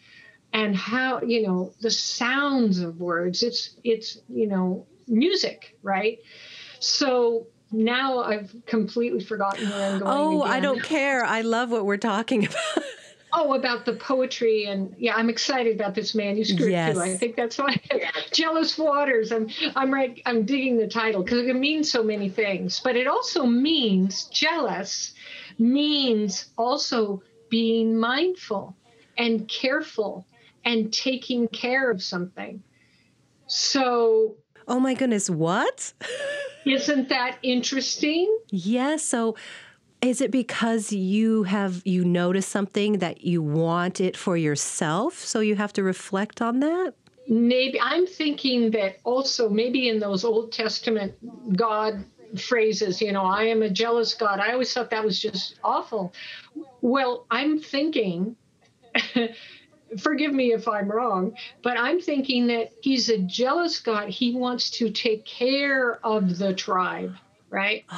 and 0.53 0.77
how 0.77 1.21
you 1.21 1.43
know 1.45 1.73
the 1.81 1.91
sounds 1.91 2.79
of 2.79 3.01
words 3.01 3.43
it's 3.43 3.75
it's 3.83 4.21
you 4.29 4.47
know 4.47 4.87
music 5.09 5.77
right 5.83 6.21
so 6.79 7.49
now 7.73 8.21
i've 8.21 8.55
completely 8.65 9.19
forgotten 9.19 9.69
where 9.69 9.91
i'm 9.91 9.99
going 9.99 10.13
Oh, 10.17 10.43
I 10.43 10.61
don't 10.61 10.81
care. 10.81 11.25
I 11.25 11.41
love 11.41 11.73
what 11.73 11.85
we're 11.85 11.97
talking 11.97 12.47
about. 12.47 12.85
Oh, 13.37 13.55
about 13.55 13.85
the 13.85 13.95
poetry 13.95 14.67
and 14.67 14.95
yeah, 14.97 15.15
I'm 15.17 15.29
excited 15.29 15.75
about 15.75 15.95
this 15.95 16.15
manuscript 16.15 16.71
Yes. 16.71 16.95
too. 16.95 17.01
I 17.01 17.17
think 17.17 17.35
that's 17.35 17.59
why 17.59 17.81
Jealous 18.33 18.79
Waters. 18.79 19.33
I'm 19.33 19.49
I'm 19.75 19.93
right. 19.93 20.23
I'm 20.25 20.45
digging 20.45 20.77
the 20.77 20.87
title 20.87 21.23
because 21.23 21.47
it 21.47 21.57
means 21.57 21.91
so 21.91 22.05
many 22.05 22.29
things. 22.29 22.81
But 22.81 22.95
it 22.97 23.09
also 23.09 23.45
means 23.45 24.25
jealous 24.27 25.15
means 25.59 26.47
also 26.57 27.23
being 27.49 27.99
mindful 27.99 28.77
and 29.19 29.49
careful 29.49 30.27
and 30.65 30.93
taking 30.93 31.49
care 31.49 31.91
of 31.91 32.03
something. 32.03 32.63
So 33.49 34.37
oh 34.69 34.79
my 34.79 34.95
goodness, 34.95 35.29
what? 35.29 35.93
isn't 36.67 37.09
that 37.09 37.39
interesting? 37.43 38.39
Yes. 38.51 39.03
So 39.03 39.37
is 40.05 40.21
it 40.21 40.31
because 40.31 40.93
you 40.93 41.45
have 41.45 41.83
you 41.85 42.05
noticed 42.05 42.49
something 42.49 42.99
that 42.99 43.25
you 43.25 43.43
want 43.43 44.01
it 44.01 44.17
for 44.17 44.37
yourself? 44.37 45.15
So 45.19 45.41
you 45.41 45.57
have 45.57 45.73
to 45.75 45.83
reflect 45.83 46.43
on 46.43 46.61
that? 46.61 46.95
maybe 47.27 47.81
I'm 47.81 48.07
thinking 48.07 48.71
that 48.73 48.99
also 49.05 49.49
maybe 49.49 49.89
in 49.89 49.99
those 49.99 50.25
Old 50.25 50.53
Testament 50.53 51.15
God 51.57 52.05
phrases, 52.39 53.01
you 53.01 53.13
know, 53.13 53.25
I 53.25 53.45
am 53.45 53.63
a 53.63 53.71
jealous 53.71 54.15
God. 54.15 54.41
I 54.41 54.53
always 54.53 54.73
thought 54.73 54.91
that 54.91 55.05
was 55.05 55.21
just 55.21 55.59
awful. 55.63 56.13
Well, 56.81 57.27
I'm 57.31 57.61
thinking, 57.61 58.37
forgive 59.99 60.35
me 60.35 60.53
if 60.53 60.67
I'm 60.67 60.91
wrong, 60.91 61.37
but 61.63 61.79
I'm 61.79 62.01
thinking 62.01 62.49
that 62.49 62.73
he's 62.81 63.09
a 63.09 63.19
jealous 63.19 63.81
God. 63.81 64.09
He 64.09 64.35
wants 64.35 64.71
to 64.71 64.91
take 64.91 65.25
care 65.25 66.05
of 66.05 66.39
the 66.39 66.55
tribe, 66.55 67.15
right? 67.51 67.85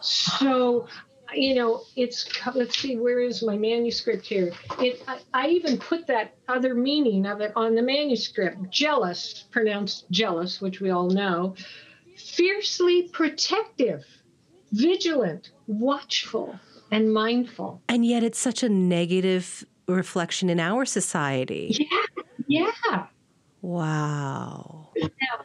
So 0.00 0.86
you 1.34 1.54
know, 1.54 1.82
it's 1.96 2.28
let's 2.54 2.78
see, 2.78 2.96
where 2.96 3.20
is 3.20 3.42
my 3.42 3.56
manuscript 3.56 4.26
here? 4.26 4.52
It 4.78 5.02
I, 5.06 5.20
I 5.34 5.48
even 5.48 5.78
put 5.78 6.06
that 6.06 6.34
other 6.48 6.74
meaning 6.74 7.26
of 7.26 7.40
it 7.40 7.52
on 7.56 7.74
the 7.74 7.82
manuscript. 7.82 8.70
Jealous, 8.70 9.44
pronounced 9.50 10.10
jealous, 10.10 10.60
which 10.60 10.80
we 10.80 10.90
all 10.90 11.10
know. 11.10 11.54
Fiercely 12.16 13.08
protective, 13.12 14.04
vigilant, 14.72 15.50
watchful, 15.66 16.58
and 16.90 17.12
mindful. 17.12 17.82
And 17.88 18.04
yet 18.04 18.22
it's 18.22 18.38
such 18.38 18.62
a 18.62 18.68
negative 18.68 19.64
reflection 19.86 20.50
in 20.50 20.60
our 20.60 20.84
society. 20.84 21.76
Yeah, 22.48 22.66
yeah. 22.88 23.06
Wow. 23.60 24.90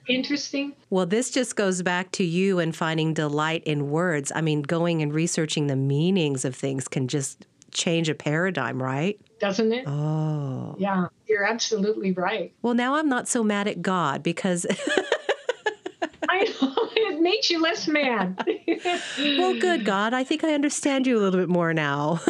Interesting. 0.08 0.74
Well, 0.90 1.06
this 1.06 1.30
just 1.30 1.56
goes 1.56 1.82
back 1.82 2.12
to 2.14 2.24
you 2.24 2.60
and 2.60 2.76
finding 2.76 3.14
delight 3.14 3.64
in 3.66 3.90
words. 3.90 4.32
I 4.36 4.42
mean, 4.42 4.62
going 4.62 5.02
and 5.02 5.14
researching 5.14 5.68
the 5.68 5.76
meanings 5.76 6.46
of 6.46 6.56
things 6.56 6.88
can 6.88 7.08
just 7.08 7.46
change 7.72 8.10
a 8.10 8.16
paradigm, 8.16 8.82
right? 8.82 9.20
Doesn't 9.40 9.72
it? 9.74 9.88
Oh. 9.88 10.76
Yeah, 10.78 11.08
you're 11.28 11.44
absolutely 11.44 12.12
right. 12.12 12.54
Well, 12.62 12.74
now 12.74 12.96
I'm 12.96 13.10
not 13.10 13.28
so 13.28 13.44
mad 13.44 13.68
at 13.68 13.82
God 13.82 14.24
because, 14.24 14.66
I 16.30 16.44
know 16.44 16.74
it 16.96 17.22
makes 17.22 17.50
you 17.50 17.62
less 17.62 17.88
mad. 17.88 18.46
well, 19.18 19.60
good 19.60 19.86
God, 19.86 20.14
I 20.14 20.24
think 20.24 20.44
I 20.44 20.54
understand 20.54 21.08
you 21.08 21.18
a 21.18 21.22
little 21.22 21.40
bit 21.40 21.50
more 21.50 21.74
now. 21.74 22.22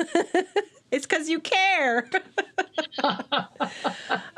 It's 0.93 1.07
because 1.07 1.27
you 1.27 1.39
care. 1.39 2.07
Ah. 3.01 3.49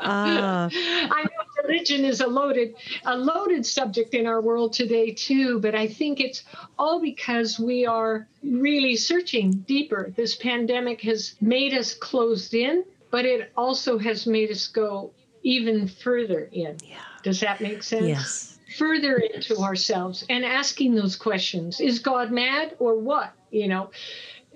I 0.00 1.22
know 1.22 1.62
religion 1.62 2.04
is 2.06 2.22
a 2.22 2.26
loaded, 2.26 2.74
a 3.04 3.14
loaded 3.14 3.66
subject 3.66 4.14
in 4.14 4.26
our 4.26 4.40
world 4.40 4.72
today 4.72 5.12
too, 5.12 5.60
but 5.60 5.74
I 5.74 5.86
think 5.86 6.18
it's 6.18 6.44
all 6.78 6.98
because 7.00 7.58
we 7.60 7.84
are 7.84 8.26
really 8.42 8.96
searching 8.96 9.50
deeper. 9.50 10.14
This 10.16 10.34
pandemic 10.36 11.02
has 11.02 11.34
made 11.42 11.74
us 11.74 11.92
closed 11.92 12.54
in, 12.54 12.84
but 13.10 13.26
it 13.26 13.52
also 13.56 13.98
has 13.98 14.26
made 14.26 14.50
us 14.50 14.66
go 14.66 15.12
even 15.42 15.86
further 15.86 16.48
in. 16.52 16.78
Yeah. 16.82 16.96
Does 17.22 17.40
that 17.40 17.60
make 17.60 17.82
sense? 17.82 18.06
Yes. 18.06 18.58
Further 18.78 19.16
into 19.16 19.58
ourselves 19.58 20.24
and 20.30 20.44
asking 20.44 20.94
those 20.94 21.16
questions 21.16 21.80
Is 21.80 21.98
God 21.98 22.32
mad 22.32 22.76
or 22.78 22.98
what? 22.98 23.32
You 23.50 23.68
know, 23.68 23.90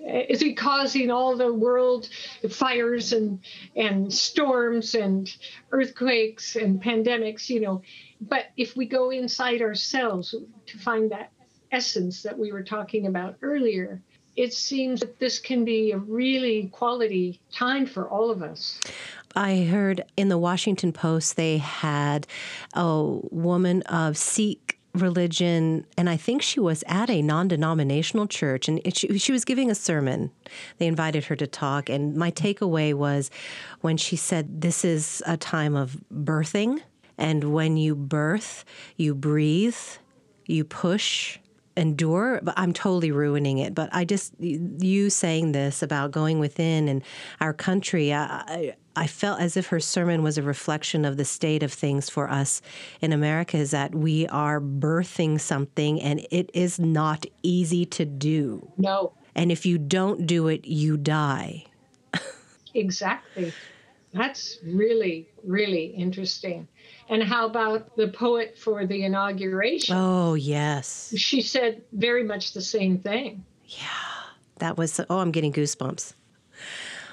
is 0.03 0.41
he 0.41 0.53
causing 0.53 1.11
all 1.11 1.35
the 1.35 1.53
world 1.53 2.09
fires 2.49 3.13
and 3.13 3.39
and 3.75 4.11
storms 4.13 4.95
and 4.95 5.35
earthquakes 5.71 6.55
and 6.55 6.81
pandemics 6.81 7.49
you 7.49 7.59
know? 7.59 7.81
But 8.19 8.45
if 8.57 8.75
we 8.75 8.85
go 8.85 9.09
inside 9.09 9.61
ourselves 9.61 10.35
to 10.67 10.77
find 10.77 11.11
that 11.11 11.31
essence 11.71 12.23
that 12.23 12.37
we 12.37 12.51
were 12.51 12.63
talking 12.63 13.07
about 13.07 13.37
earlier 13.41 14.01
it 14.35 14.53
seems 14.53 15.01
that 15.01 15.19
this 15.19 15.39
can 15.39 15.65
be 15.65 15.91
a 15.91 15.97
really 15.97 16.69
quality 16.71 17.41
time 17.51 17.85
for 17.85 18.09
all 18.09 18.31
of 18.31 18.41
us. 18.41 18.79
I 19.35 19.63
heard 19.63 20.03
in 20.17 20.29
the 20.29 20.37
Washington 20.37 20.91
Post 20.91 21.35
they 21.35 21.57
had 21.57 22.27
a 22.73 23.03
woman 23.29 23.81
of 23.83 24.17
Sikh 24.17 24.70
religion, 24.93 25.85
and 25.97 26.09
I 26.09 26.17
think 26.17 26.41
she 26.41 26.59
was 26.59 26.83
at 26.87 27.09
a 27.09 27.21
non 27.21 27.47
denominational 27.47 28.27
church, 28.27 28.67
and 28.67 28.81
it, 28.83 28.97
she, 28.97 29.17
she 29.17 29.31
was 29.31 29.45
giving 29.45 29.71
a 29.71 29.75
sermon. 29.75 30.31
They 30.77 30.87
invited 30.87 31.25
her 31.25 31.35
to 31.37 31.47
talk, 31.47 31.89
and 31.89 32.15
my 32.15 32.31
takeaway 32.31 32.93
was 32.93 33.31
when 33.81 33.97
she 33.97 34.15
said, 34.15 34.61
This 34.61 34.83
is 34.83 35.23
a 35.25 35.37
time 35.37 35.75
of 35.75 35.97
birthing, 36.13 36.81
and 37.17 37.53
when 37.53 37.77
you 37.77 37.95
birth, 37.95 38.65
you 38.97 39.15
breathe, 39.15 39.77
you 40.45 40.63
push, 40.63 41.39
endure 41.77 42.39
but 42.43 42.53
i'm 42.57 42.73
totally 42.73 43.11
ruining 43.11 43.57
it 43.57 43.73
but 43.73 43.89
i 43.93 44.03
just 44.03 44.33
you 44.39 45.09
saying 45.09 45.51
this 45.53 45.81
about 45.81 46.11
going 46.11 46.39
within 46.39 46.87
and 46.87 47.01
our 47.39 47.53
country 47.53 48.13
I, 48.13 48.75
I 48.95 49.07
felt 49.07 49.39
as 49.39 49.55
if 49.55 49.67
her 49.67 49.79
sermon 49.79 50.21
was 50.21 50.37
a 50.37 50.43
reflection 50.43 51.05
of 51.05 51.17
the 51.17 51.25
state 51.25 51.63
of 51.63 51.71
things 51.71 52.09
for 52.09 52.29
us 52.29 52.61
in 52.99 53.13
America 53.13 53.57
is 53.57 53.71
that 53.71 53.95
we 53.95 54.27
are 54.27 54.59
birthing 54.59 55.39
something 55.39 56.01
and 56.01 56.25
it 56.29 56.49
is 56.53 56.77
not 56.79 57.25
easy 57.41 57.85
to 57.85 58.05
do. 58.05 58.69
No. 58.77 59.13
And 59.33 59.51
if 59.51 59.65
you 59.65 59.77
don't 59.77 60.27
do 60.27 60.47
it, 60.47 60.65
you 60.65 60.97
die. 60.97 61.65
exactly. 62.73 63.53
That's 64.13 64.57
really, 64.63 65.29
really 65.43 65.85
interesting. 65.85 66.67
And 67.11 67.21
how 67.21 67.45
about 67.45 67.97
the 67.97 68.07
poet 68.07 68.57
for 68.57 68.85
the 68.85 69.03
inauguration? 69.03 69.97
Oh, 69.97 70.33
yes. 70.35 71.13
She 71.17 71.41
said 71.41 71.83
very 71.91 72.23
much 72.23 72.53
the 72.53 72.61
same 72.61 72.99
thing. 72.99 73.43
Yeah. 73.65 73.83
That 74.59 74.77
was, 74.77 74.97
oh, 75.09 75.19
I'm 75.19 75.31
getting 75.31 75.51
goosebumps. 75.51 76.13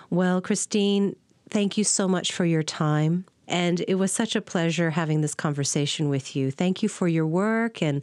Well, 0.09 0.41
Christine, 0.41 1.17
thank 1.51 1.77
you 1.77 1.83
so 1.83 2.07
much 2.07 2.31
for 2.31 2.45
your 2.45 2.63
time. 2.63 3.25
And 3.49 3.85
it 3.89 3.97
was 3.97 4.13
such 4.13 4.37
a 4.37 4.41
pleasure 4.41 4.91
having 4.91 5.21
this 5.21 5.35
conversation 5.35 6.09
with 6.09 6.37
you. 6.37 6.53
Thank 6.53 6.81
you 6.81 6.89
for 6.89 7.09
your 7.09 7.27
work. 7.27 7.83
And 7.83 8.03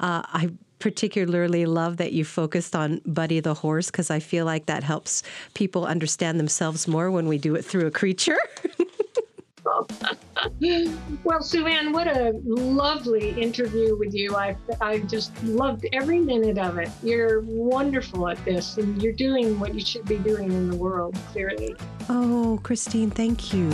uh, 0.00 0.22
I 0.26 0.50
particularly 0.80 1.64
love 1.64 1.98
that 1.98 2.12
you 2.12 2.24
focused 2.24 2.74
on 2.74 3.00
Buddy 3.06 3.38
the 3.38 3.54
horse 3.54 3.90
because 3.90 4.10
I 4.10 4.18
feel 4.18 4.46
like 4.46 4.66
that 4.66 4.82
helps 4.82 5.22
people 5.54 5.86
understand 5.86 6.40
themselves 6.40 6.88
more 6.88 7.08
when 7.08 7.28
we 7.28 7.38
do 7.38 7.54
it 7.54 7.64
through 7.64 7.86
a 7.86 7.90
creature. 7.92 8.38
well, 11.24 11.42
Sue 11.42 11.66
Ann, 11.66 11.92
what 11.92 12.06
a 12.06 12.32
lovely 12.44 13.30
interview 13.30 13.96
with 13.96 14.14
you. 14.14 14.36
I, 14.36 14.56
I 14.80 15.00
just 15.00 15.32
loved 15.44 15.86
every 15.92 16.18
minute 16.18 16.58
of 16.58 16.78
it. 16.78 16.88
You're 17.02 17.40
wonderful 17.42 18.28
at 18.28 18.42
this, 18.44 18.76
and 18.78 19.00
you're 19.02 19.12
doing 19.12 19.58
what 19.58 19.74
you 19.74 19.80
should 19.80 20.04
be 20.04 20.18
doing 20.18 20.52
in 20.52 20.70
the 20.70 20.76
world, 20.76 21.16
clearly. 21.32 21.74
Oh, 22.08 22.60
Christine, 22.62 23.10
thank 23.10 23.52
you. 23.52 23.70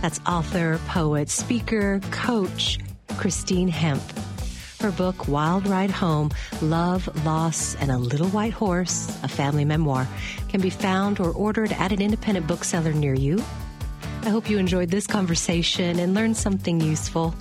That's 0.00 0.20
author, 0.26 0.78
poet, 0.86 1.28
speaker, 1.28 2.00
coach, 2.10 2.78
Christine 3.18 3.68
Hemp. 3.68 4.02
Her 4.80 4.92
book, 4.92 5.26
Wild 5.26 5.66
Ride 5.66 5.90
Home 5.90 6.30
Love, 6.62 7.08
Loss, 7.24 7.74
and 7.76 7.90
a 7.90 7.98
Little 7.98 8.28
White 8.28 8.52
Horse, 8.52 9.08
a 9.24 9.28
family 9.28 9.64
memoir, 9.64 10.06
can 10.48 10.60
be 10.60 10.70
found 10.70 11.18
or 11.18 11.32
ordered 11.32 11.72
at 11.72 11.90
an 11.90 12.00
independent 12.00 12.46
bookseller 12.46 12.92
near 12.92 13.14
you. 13.14 13.42
I 14.22 14.30
hope 14.30 14.48
you 14.48 14.58
enjoyed 14.58 14.90
this 14.90 15.06
conversation 15.06 15.98
and 15.98 16.14
learned 16.14 16.36
something 16.36 16.80
useful. 16.80 17.34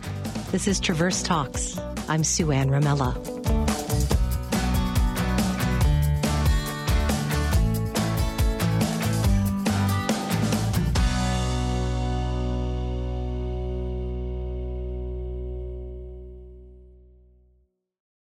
This 0.51 0.67
is 0.67 0.79
Traverse 0.79 1.21
Talks. 1.21 1.79
I'm 2.09 2.23
Sue 2.23 2.51
Ann 2.51 2.69
Ramella. 2.69 3.56